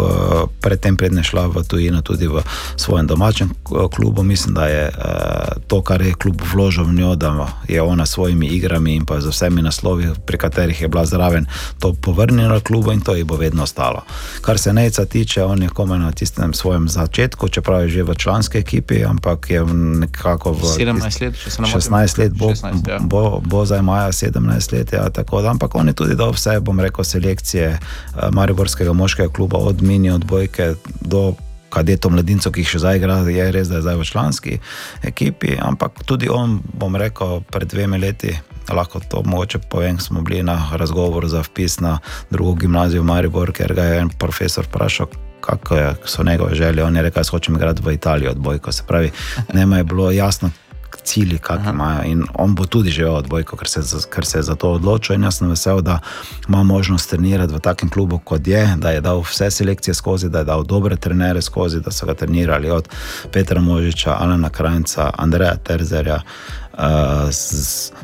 predtem 0.60 0.96
predne 0.96 1.22
šla 1.22 1.46
v 1.46 1.62
tujino, 1.66 2.02
tudi 2.02 2.26
v 2.26 2.42
svojem 2.76 3.06
domačem 3.06 3.50
klubu. 3.64 4.22
Mislim, 4.22 4.54
da 4.54 4.66
je 4.66 4.84
uh, 4.88 5.62
to, 5.66 5.82
kar 5.82 6.02
je 6.02 6.14
klub 6.14 6.40
vložil 6.54 6.84
v 6.84 6.94
njo, 6.94 7.14
da 7.14 7.48
je 7.68 7.82
ona 7.82 8.06
s 8.06 8.12
svojimi 8.12 8.46
igrami 8.46 8.94
in 8.94 9.04
pa 9.04 9.20
z 9.20 9.28
vsemi 9.32 9.62
naslovi, 9.62 10.12
pri 10.26 10.38
katerih 10.38 10.80
je 10.80 10.88
bila 10.88 11.06
zraven, 11.06 11.46
to 11.78 11.92
povrnila 11.92 12.60
klubu 12.60 12.92
in 12.92 13.00
to 13.00 13.14
ji 13.14 13.24
bo 13.24 13.36
vedno 13.36 13.62
ostalo. 13.62 14.02
Kar 14.40 14.58
se 14.58 14.72
Nejca 14.72 15.04
tiče, 15.04 15.44
on 15.44 15.62
je 15.62 15.68
komaj 15.68 15.98
na 15.98 16.12
tistem 16.12 16.54
svojem 16.54 16.88
začetku, 16.88 17.48
čeprav 17.48 17.82
je 17.82 17.88
že 17.88 18.02
v 18.02 18.14
članski 18.14 18.58
ekipi, 18.58 19.04
ampak 19.04 19.50
je 19.50 19.64
nekako 19.74 20.52
v 20.52 20.62
17 20.62 21.22
let, 21.22 21.34
16 21.34 22.18
let, 22.18 22.32
bo, 22.32 22.50
16, 22.50 22.88
ja. 22.88 22.98
bo, 23.00 23.40
bo 23.44 23.64
zdaj 23.66 23.82
maja 23.82 24.12
17 24.12 24.72
let. 24.72 24.92
Ja, 24.92 25.10
tako, 25.10 25.38
ampak 25.38 25.74
on 25.74 25.88
je 25.88 25.94
tudi 25.94 26.14
dal 26.14 26.32
vse, 26.32 26.60
bom 26.60 26.80
rekel, 26.80 27.04
selekcije 27.04 27.78
uh, 27.78 28.30
Mariborskega 28.32 28.92
moškega 28.92 29.32
kluba 29.32 29.58
od 29.72 29.82
mini 29.82 30.12
odbojke 30.12 30.74
do 31.00 31.32
kadetov 31.72 32.12
mladincev, 32.12 32.52
ki 32.52 32.62
jih 32.62 32.74
še 32.74 32.82
zdaj 32.84 33.00
igra, 33.00 33.18
je 33.32 33.48
res, 33.54 33.70
da 33.72 33.80
je 33.80 33.86
zdaj 33.86 33.96
v 33.96 34.08
članski 34.08 34.58
ekipi, 35.08 35.56
ampak 35.56 36.04
tudi 36.04 36.28
on, 36.28 36.60
bom 36.60 36.96
rekel, 37.00 37.40
pred 37.48 37.70
dvemi 37.72 38.00
leti. 38.02 38.36
Lahko 38.70 39.00
to 39.10 39.24
mogoče 39.26 39.58
povem, 39.72 39.98
smo 39.98 40.22
bili 40.22 40.42
na 40.46 40.54
razgovoru 40.78 41.26
za 41.28 41.42
vpis 41.42 41.80
na 41.82 41.96
drugo 42.30 42.54
gimnazijo 42.60 43.02
v 43.02 43.08
Maribor, 43.08 43.50
ker 43.56 43.74
ga 43.74 43.88
je 43.88 44.00
en 44.04 44.12
profesor 44.12 44.68
vprašal, 44.68 45.10
kako 45.42 45.76
je, 45.76 45.88
so 46.06 46.22
njegove 46.22 46.54
želje. 46.54 46.84
On 46.84 46.96
je 46.96 47.02
rekel, 47.02 47.24
da 47.24 47.30
hočem 47.34 47.56
igrati 47.58 47.82
v 47.82 47.96
Italiji 47.96 48.30
odbojko. 48.30 48.72
Se 48.72 48.84
pravi, 48.86 49.10
ne 49.56 49.66
je 49.78 49.84
bilo 49.84 50.12
jasno, 50.12 50.52
cilji, 51.04 51.38
kakšne 51.38 51.70
imajo. 51.70 52.02
In 52.04 52.24
on 52.34 52.54
bo 52.54 52.66
tudi 52.66 52.90
že 52.90 53.06
odbojko, 53.06 53.56
ker 53.56 53.68
se, 53.68 53.80
ker 54.10 54.26
se 54.26 54.38
je 54.38 54.42
za 54.42 54.54
to 54.54 54.72
odločil. 54.72 55.16
In 55.16 55.22
jaz 55.22 55.38
sem 55.38 55.48
vesel, 55.48 55.80
da 55.80 55.98
ima 56.48 56.62
možnost 56.62 57.10
trenirati 57.10 57.54
v 57.54 57.60
takem 57.60 57.90
klubu, 57.90 58.18
kot 58.18 58.46
je, 58.46 58.76
da 58.76 58.90
je 58.90 59.00
dal 59.00 59.20
vse 59.20 59.50
selekcije 59.50 59.94
skozi, 59.94 60.28
da 60.28 60.38
je 60.38 60.44
dal 60.44 60.64
dobre 60.64 60.96
trenere 60.96 61.42
skozi, 61.42 61.80
da 61.80 61.90
so 61.90 62.06
ga 62.06 62.14
trenirali 62.14 62.70
od 62.70 62.88
Petra 63.32 63.60
Možiča, 63.60 64.16
Alena 64.20 64.50
Krajnca, 64.50 65.10
Andreja 65.18 65.56
Terzerja. 65.56 66.20
Uh, 66.72 67.28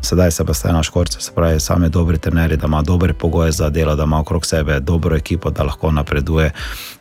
sedaj 0.00 0.31
se 0.31 0.44
pa 0.44 0.54
ste 0.54 0.72
na 0.72 0.83
škorcu, 0.83 1.20
se 1.20 1.33
pravi, 1.35 1.61
sami 1.61 1.88
dobri 1.88 2.18
trenerji, 2.18 2.57
da 2.57 2.66
ima 2.66 2.83
dobre 2.83 3.12
pogoje 3.12 3.52
za 3.52 3.70
delo, 3.70 3.96
da 3.96 4.02
ima 4.02 4.20
okrog 4.20 4.46
sebe 4.46 4.81
dobro 4.81 5.16
ekipo, 5.16 5.50
da 5.50 5.62
lahko 5.62 5.90
napreduje. 5.90 6.50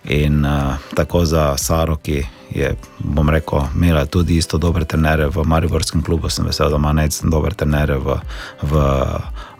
In 0.06 0.46
uh, 0.46 0.52
tako 0.96 1.26
za 1.26 1.58
Saro, 1.58 1.96
ki 1.96 2.24
je, 2.50 2.76
bom 3.00 3.30
rekel, 3.30 3.60
imela 3.76 4.06
tudi 4.06 4.38
isto 4.38 4.58
dobre 4.58 4.86
trenere 4.86 5.28
v 5.28 5.44
Mariborskem 5.46 6.04
klubu, 6.04 6.30
sem 6.30 6.46
vesel, 6.46 6.70
da 6.70 6.76
ima 6.76 6.94
nekaj 6.94 7.30
dobre 7.30 7.54
trenere 7.54 7.98
v, 7.98 8.16
v 8.62 9.04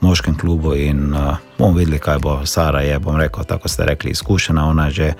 moškem 0.02 0.38
klubu. 0.38 0.74
In 0.76 1.14
uh, 1.14 1.36
bomo 1.58 1.78
videli, 1.78 2.00
kaj 2.00 2.20
bo 2.20 2.40
Sara 2.46 2.82
je, 2.82 3.00
bom 3.00 3.20
rekel, 3.20 3.44
tako 3.44 3.68
ste 3.68 3.86
rekli, 3.86 4.12
izkušena, 4.12 4.70
ona 4.70 4.86
je 4.86 4.92
že 4.92 5.14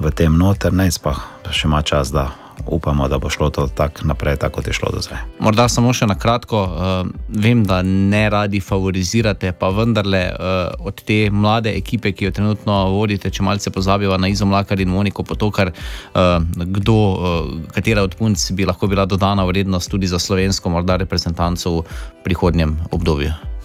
v 0.00 0.10
tem 0.10 0.36
noter, 0.36 0.72
ne 0.72 0.90
pa 1.02 1.16
še 1.50 1.64
ima 1.68 1.82
čas, 1.82 2.12
da 2.12 2.45
upamo, 2.66 3.08
da 3.08 3.18
bo 3.18 3.30
šlo 3.30 3.50
to 3.50 3.66
tako 3.66 4.06
naprej, 4.06 4.36
tako 4.36 4.54
kot 4.56 4.66
je 4.66 4.72
šlo 4.72 4.90
do 4.92 5.00
zdaj. 5.00 5.18
Morda 5.40 5.68
samo 5.68 5.92
še 5.92 6.06
na 6.06 6.14
kratko, 6.18 6.62
uh, 6.62 7.10
vem, 7.28 7.64
da 7.64 7.82
ne 7.82 8.24
radi 8.30 8.60
favorizirate, 8.60 9.52
pa 9.52 9.70
vendarle 9.74 10.22
uh, 10.30 10.86
od 10.86 11.02
te 11.06 11.30
mlade 11.30 11.72
ekipe, 11.76 12.12
ki 12.12 12.28
jo 12.28 12.34
trenutno 12.36 12.78
vodite, 12.94 13.30
če 13.30 13.42
malce 13.46 13.70
pozabiva 13.70 14.18
na 14.18 14.30
Izomlakar 14.32 14.80
in 14.80 14.92
Moniko 14.92 15.24
Potokar, 15.26 15.72
uh, 15.72 16.38
kdo, 16.78 16.96
uh, 16.96 17.50
katera 17.74 18.06
od 18.06 18.16
punc 18.18 18.50
bi 18.52 18.68
lahko 18.68 18.86
bila 18.86 19.06
dodana 19.06 19.44
vrednost 19.44 19.90
tudi 19.90 20.06
za 20.06 20.18
slovensko, 20.18 20.70
morda 20.70 20.96
reprezentancov 21.02 21.82
v 21.82 22.24
prihodnjem 22.24 22.78
obdobju 22.90 23.55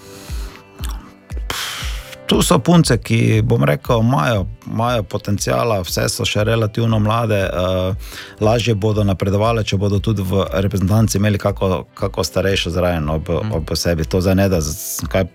tu 2.31 2.41
so 2.41 2.59
punce, 2.59 2.95
ki, 2.97 3.41
bom 3.43 3.63
rekel, 3.63 3.99
imajo, 3.99 4.45
imajo 4.67 5.03
potencijala, 5.03 5.81
vse 5.83 6.05
so 6.09 6.23
še 6.25 6.45
relativno 6.47 6.99
mlade, 7.03 7.41
uh, 7.43 8.13
lažje 8.39 8.75
bodo 8.75 9.03
napredovali, 9.03 9.65
če 9.67 9.75
bodo 9.77 9.99
tudi 9.99 10.23
v 10.23 10.45
reprezentanci 10.63 11.19
imeli 11.19 11.41
kako, 11.41 11.83
kako 11.93 12.23
starejšo 12.23 12.71
zraven 12.71 13.09
ob, 13.11 13.27
mm. 13.27 13.51
ob 13.59 13.75
sebi. 13.75 14.07
To 14.07 14.21
za 14.23 14.33
ne 14.33 14.47
da, 14.47 14.61
kaj 15.11 15.27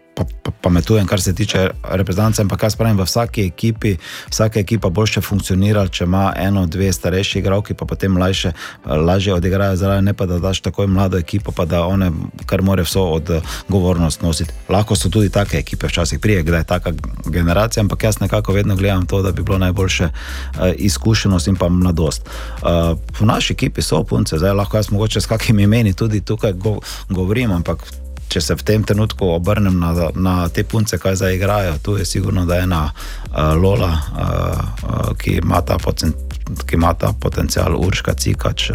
pametujem, 0.60 1.06
kar 1.06 1.20
se 1.20 1.34
tiče 1.34 1.70
reprezentance, 1.82 2.42
ampak 2.42 2.62
jaz 2.62 2.76
pravim, 2.76 2.98
v 2.98 3.04
vsaki 3.04 3.44
ekipi, 3.46 3.96
vsaka 4.30 4.60
ekipa 4.60 4.88
boljše 4.88 5.20
funkcionira, 5.20 5.86
če 5.88 6.04
ima 6.04 6.32
eno, 6.36 6.66
dve 6.66 6.92
starejši 6.92 7.38
igralki, 7.38 7.74
pa 7.74 7.86
potem 7.86 8.12
mlajše, 8.12 8.52
lažje 8.86 9.34
odigrajo, 9.34 9.76
zaradi 9.76 10.04
ne 10.04 10.14
pa 10.14 10.26
da 10.26 10.38
daš 10.38 10.60
takoj 10.60 10.86
mlado 10.86 11.18
ekipo, 11.18 11.52
pa 11.52 11.64
da 11.64 11.84
one 11.86 12.10
kar 12.46 12.62
more 12.62 12.82
vso 12.82 13.04
odgovornost 13.18 14.22
nositi. 14.22 14.54
Lahko 14.68 14.96
so 14.96 15.10
tudi 15.12 15.30
take 15.30 15.58
ekipe, 15.58 15.86
včasih 15.88 16.18
prije, 16.18 16.42
kdaj 16.42 16.60
je 16.60 16.64
taka 16.64 16.92
generacija, 17.26 17.84
ampak 17.84 18.04
jaz 18.04 18.20
nekako 18.20 18.52
vedno 18.52 18.76
gledam 18.76 19.06
to, 19.06 19.22
da 19.22 19.32
bi 19.32 19.42
bilo 19.42 19.58
najboljše 19.58 20.04
uh, 20.04 20.72
izkušenost 20.76 21.48
in 21.48 21.56
pa 21.56 21.68
mladost. 21.68 22.26
Uh, 22.62 22.98
v 23.20 23.26
naši 23.26 23.52
ekipi 23.52 23.82
so 23.82 24.02
punce, 24.04 24.38
zdaj 24.38 24.52
lahko 24.52 24.76
jaz 24.76 24.90
mogoče 24.90 25.20
s 25.20 25.26
kakimi 25.26 25.62
imeni 25.62 25.92
tudi 25.92 26.20
tukaj 26.20 26.52
go, 26.52 26.78
govorim, 27.08 27.52
ampak 27.52 28.05
če 28.28 28.40
se 28.40 28.54
v 28.54 28.66
tem 28.66 28.84
trenutku 28.84 29.28
obrnem 29.36 29.78
na, 29.80 30.10
na 30.14 30.36
te 30.48 30.64
punce, 30.64 30.98
kaj 30.98 31.16
zdaj 31.22 31.36
igrajo, 31.36 31.78
tu 31.82 31.96
je 31.98 32.04
sigurno, 32.04 32.46
da 32.46 32.60
je 32.60 32.66
ena 32.68 32.82
uh, 32.90 33.54
Lola, 33.62 33.92
uh, 33.92 34.20
uh, 34.22 35.12
ki 35.18 35.40
ima 35.42 35.62
ta 35.62 35.78
potencial. 35.78 36.24
Ki 36.46 36.76
ima 36.78 36.92
ta 36.94 37.08
potencial, 37.10 37.74
Urška 37.74 38.12
Cikač, 38.14 38.68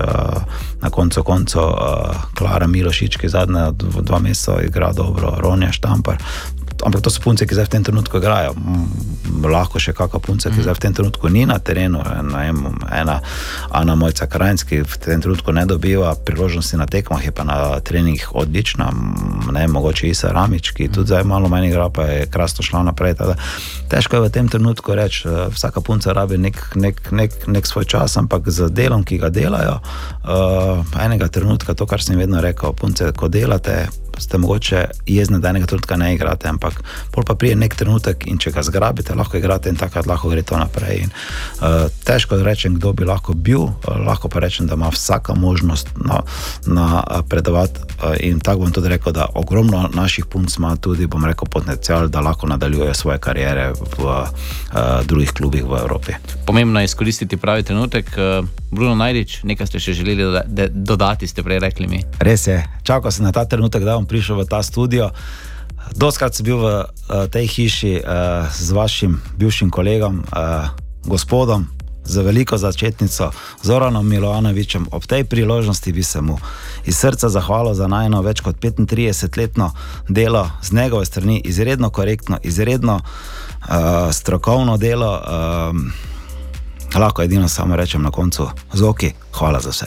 na 0.82 0.90
koncu 0.92 1.22
koncev, 1.24 1.70
Klara 2.36 2.68
Milošič, 2.68 3.16
ki 3.16 3.30
zadnja 3.32 3.70
dva 3.72 4.20
meseca 4.20 4.58
igra 4.60 4.90
dobro, 4.92 5.32
Ronja 5.40 5.72
Štampar 5.72 6.20
ampak 6.86 7.02
to 7.02 7.10
so 7.10 7.22
punce, 7.22 7.46
ki 7.46 7.56
zdaj 7.56 7.70
v 7.70 7.74
tem 7.78 7.84
trenutku 7.84 8.18
igrajo. 8.18 8.56
Lahko 9.42 9.82
še 9.82 9.94
kakšna 9.98 10.20
punca, 10.22 10.52
ki 10.52 10.64
zdaj 10.64 10.78
v 10.78 10.84
tem 10.84 10.94
trenutku 10.94 11.30
ni 11.30 11.46
na 11.46 11.58
terenu. 11.60 12.02
Ena 12.02 13.22
Ana 13.72 13.96
Mojca 13.96 14.28
Krajnc, 14.28 14.64
ki 14.68 14.84
v 14.84 14.96
tem 15.02 15.22
trenutku 15.22 15.52
ne 15.56 15.66
dobiva 15.66 16.14
priložnosti 16.16 16.78
na 16.78 16.86
tekmah, 16.86 17.24
je 17.24 17.32
pa 17.32 17.46
na 17.48 17.80
treningih 17.80 18.36
odlična. 18.36 18.92
Ne, 19.52 19.68
mogoče 19.68 20.12
Isa 20.12 20.34
Ramič, 20.36 20.74
ki 20.76 20.92
tudi 20.92 21.12
zdaj 21.14 21.24
malo 21.28 21.50
manj 21.50 21.72
igra, 21.72 21.90
pa 21.90 22.06
je 22.08 22.28
krasno 22.28 22.66
šla 22.66 22.84
naprej. 22.92 23.18
Tada. 23.22 23.36
Težko 23.92 24.20
je 24.20 24.28
v 24.28 24.34
tem 24.34 24.48
trenutku 24.48 24.96
reči, 24.96 25.28
vsaka 25.28 25.82
punca 25.82 26.14
rabi 26.14 26.38
nek, 26.38 26.76
nek, 26.76 27.12
nek, 27.12 27.48
nek 27.48 27.68
svoj 27.68 27.86
čas, 27.86 28.18
ampak 28.18 28.50
z 28.50 28.72
delom, 28.72 29.04
ki 29.04 29.20
ga 29.22 29.30
delajo, 29.34 29.80
uh, 30.26 30.84
enega 31.02 31.28
trenutka, 31.28 31.76
to, 31.76 31.86
kar 31.86 32.04
sem 32.04 32.20
vedno 32.20 32.42
rekel, 32.42 32.74
punce, 32.78 33.12
ko 33.16 33.28
delate, 33.32 33.88
ste 34.18 34.38
mogoče 34.38 34.86
jezni, 35.06 35.40
da 35.40 35.50
enega 35.50 35.66
trenutka 35.66 35.96
ne 35.98 36.14
igrate, 36.16 36.48
ampak 36.48 36.82
pol 37.12 37.24
pa 37.24 37.36
prije 37.36 37.56
nek 37.56 37.76
trenutek 37.76 38.28
in 38.28 38.38
če 38.38 38.52
ga 38.52 38.64
zgrabite, 38.64 39.16
lahko 39.16 39.38
igrate 39.38 39.70
in 39.70 39.80
takrat 39.80 40.08
lahko 40.08 40.30
gre 40.30 40.44
to 40.44 40.58
naprej. 40.58 41.04
In, 41.06 41.12
uh, 41.62 41.88
težko 42.06 42.40
rečem, 42.44 42.76
kdo 42.80 42.94
bi 42.94 43.06
lahko 43.08 43.34
bil, 43.34 43.68
uh, 43.70 43.98
lahko 44.06 44.30
pa 44.30 44.44
rečem, 44.44 44.68
da 44.68 44.78
ima 44.80 44.90
vsaka 44.94 45.34
možnost 45.34 45.90
napredovati. 46.66 47.80
Na, 47.80 48.10
uh, 48.10 48.16
in 48.20 48.40
tako 48.40 48.66
bom 48.66 48.72
tudi 48.72 48.90
rekel, 48.90 49.14
da 49.14 49.28
ogromno 49.36 49.90
naših 49.94 50.26
punc 50.26 50.58
ima 50.58 50.76
tudi, 50.76 51.08
bom 51.08 51.26
rekel, 51.26 51.48
potencial, 51.50 52.08
da 52.08 52.22
lahko 52.22 52.48
nadaljujejo 52.48 52.94
svoje 52.94 53.20
karijere 53.20 53.72
v 53.98 54.06
uh, 54.06 54.28
drugih 55.06 55.32
klubih 55.34 55.66
v 55.66 55.80
Evropi. 55.82 56.14
Pomembno 56.46 56.80
je 56.80 56.86
izkoristiti 56.86 57.38
pravi 57.38 57.64
trenutek. 57.64 58.12
Uh, 58.18 58.61
Bruno 58.72 58.96
Najdič, 58.96 59.44
nekaj 59.44 59.68
ste 59.68 59.80
še 59.84 59.94
želeli 59.94 60.24
dodati, 60.72 61.28
ste 61.28 61.44
prej 61.44 61.60
rekli 61.60 61.88
mi. 61.92 62.00
Res 62.24 62.48
je, 62.48 62.62
čakal 62.88 63.12
sem 63.12 63.28
na 63.28 63.36
ta 63.36 63.44
trenutek, 63.44 63.84
da 63.84 64.00
bom 64.00 64.08
prišel 64.08 64.40
v 64.40 64.48
ta 64.48 64.64
studio. 64.64 65.12
Doskrat 65.92 66.32
sem 66.32 66.48
bil 66.48 66.56
v 66.64 66.68
uh, 66.72 67.28
tej 67.28 67.52
hiši 67.52 67.94
uh, 68.00 68.48
z 68.48 68.72
vašim 68.72 69.20
bivšim 69.36 69.68
kolegom, 69.68 70.24
uh, 70.32 70.72
gospodom, 71.04 71.68
za 72.08 72.24
veliko 72.24 72.58
začetnico, 72.58 73.32
Zoranom 73.62 74.08
Milovanovičem. 74.08 74.88
Ob 74.92 75.04
tej 75.06 75.28
priložnosti 75.28 75.92
bi 75.92 76.04
se 76.04 76.22
mu 76.22 76.40
iz 76.88 76.98
srca 76.98 77.30
zahvalil 77.30 77.76
za 77.76 77.92
najno 77.92 78.24
več 78.24 78.42
kot 78.42 78.56
35-letno 78.58 79.72
delo 80.10 80.48
z 80.64 80.74
njegove 80.74 81.06
strani, 81.06 81.42
izredno 81.46 81.90
korektno, 81.90 82.40
izredno 82.44 83.02
uh, 83.04 84.10
strokovno 84.16 84.78
delo. 84.78 85.12
Uh, 85.20 86.11
Lahko 86.96 87.24
edino 87.24 87.48
samo 87.48 87.76
rečem 87.76 88.02
na 88.02 88.12
koncu, 88.12 88.50
zoki, 88.74 89.12
hvala 89.34 89.60
za 89.60 89.70
vse. 89.70 89.86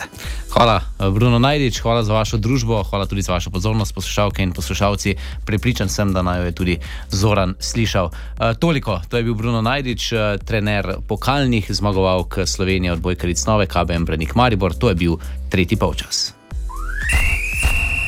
Hvala, 0.53 0.81
Bruno 1.13 1.39
Najdič, 1.39 1.81
hvala 1.83 2.05
za 2.05 2.13
vašo 2.13 2.37
družbo, 2.37 2.83
hvala 2.83 3.07
tudi 3.07 3.23
za 3.23 3.33
vašo 3.33 3.51
pozornost, 3.51 3.95
poslušalke 3.95 4.43
in 4.43 4.53
poslušalci. 4.53 5.15
Pripričan 5.45 5.89
sem, 5.89 6.13
da 6.13 6.23
naj 6.23 6.41
jo 6.41 6.45
je 6.45 6.53
tudi 6.53 6.79
Zoran 7.11 7.55
slišal. 7.61 8.09
E, 8.09 8.55
toliko, 8.55 9.01
to 9.09 9.17
je 9.17 9.23
bil 9.23 9.35
Bruno 9.35 9.61
Najdič, 9.63 10.13
eh, 10.13 10.39
trener 10.45 10.95
pokalnih 11.09 11.67
zmagovalk 11.69 12.39
Slovenije 12.47 12.93
od 12.93 13.01
Bojkaric 13.01 13.47
Nove, 13.47 13.67
KBM 13.67 14.05
Brenik 14.05 14.35
Maribor. 14.35 14.75
To 14.75 14.89
je 14.89 14.95
bil 14.95 15.17
tretji 15.51 15.77
polčas. 15.77 16.33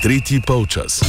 Tretji 0.03 0.41
polčas. 0.47 1.03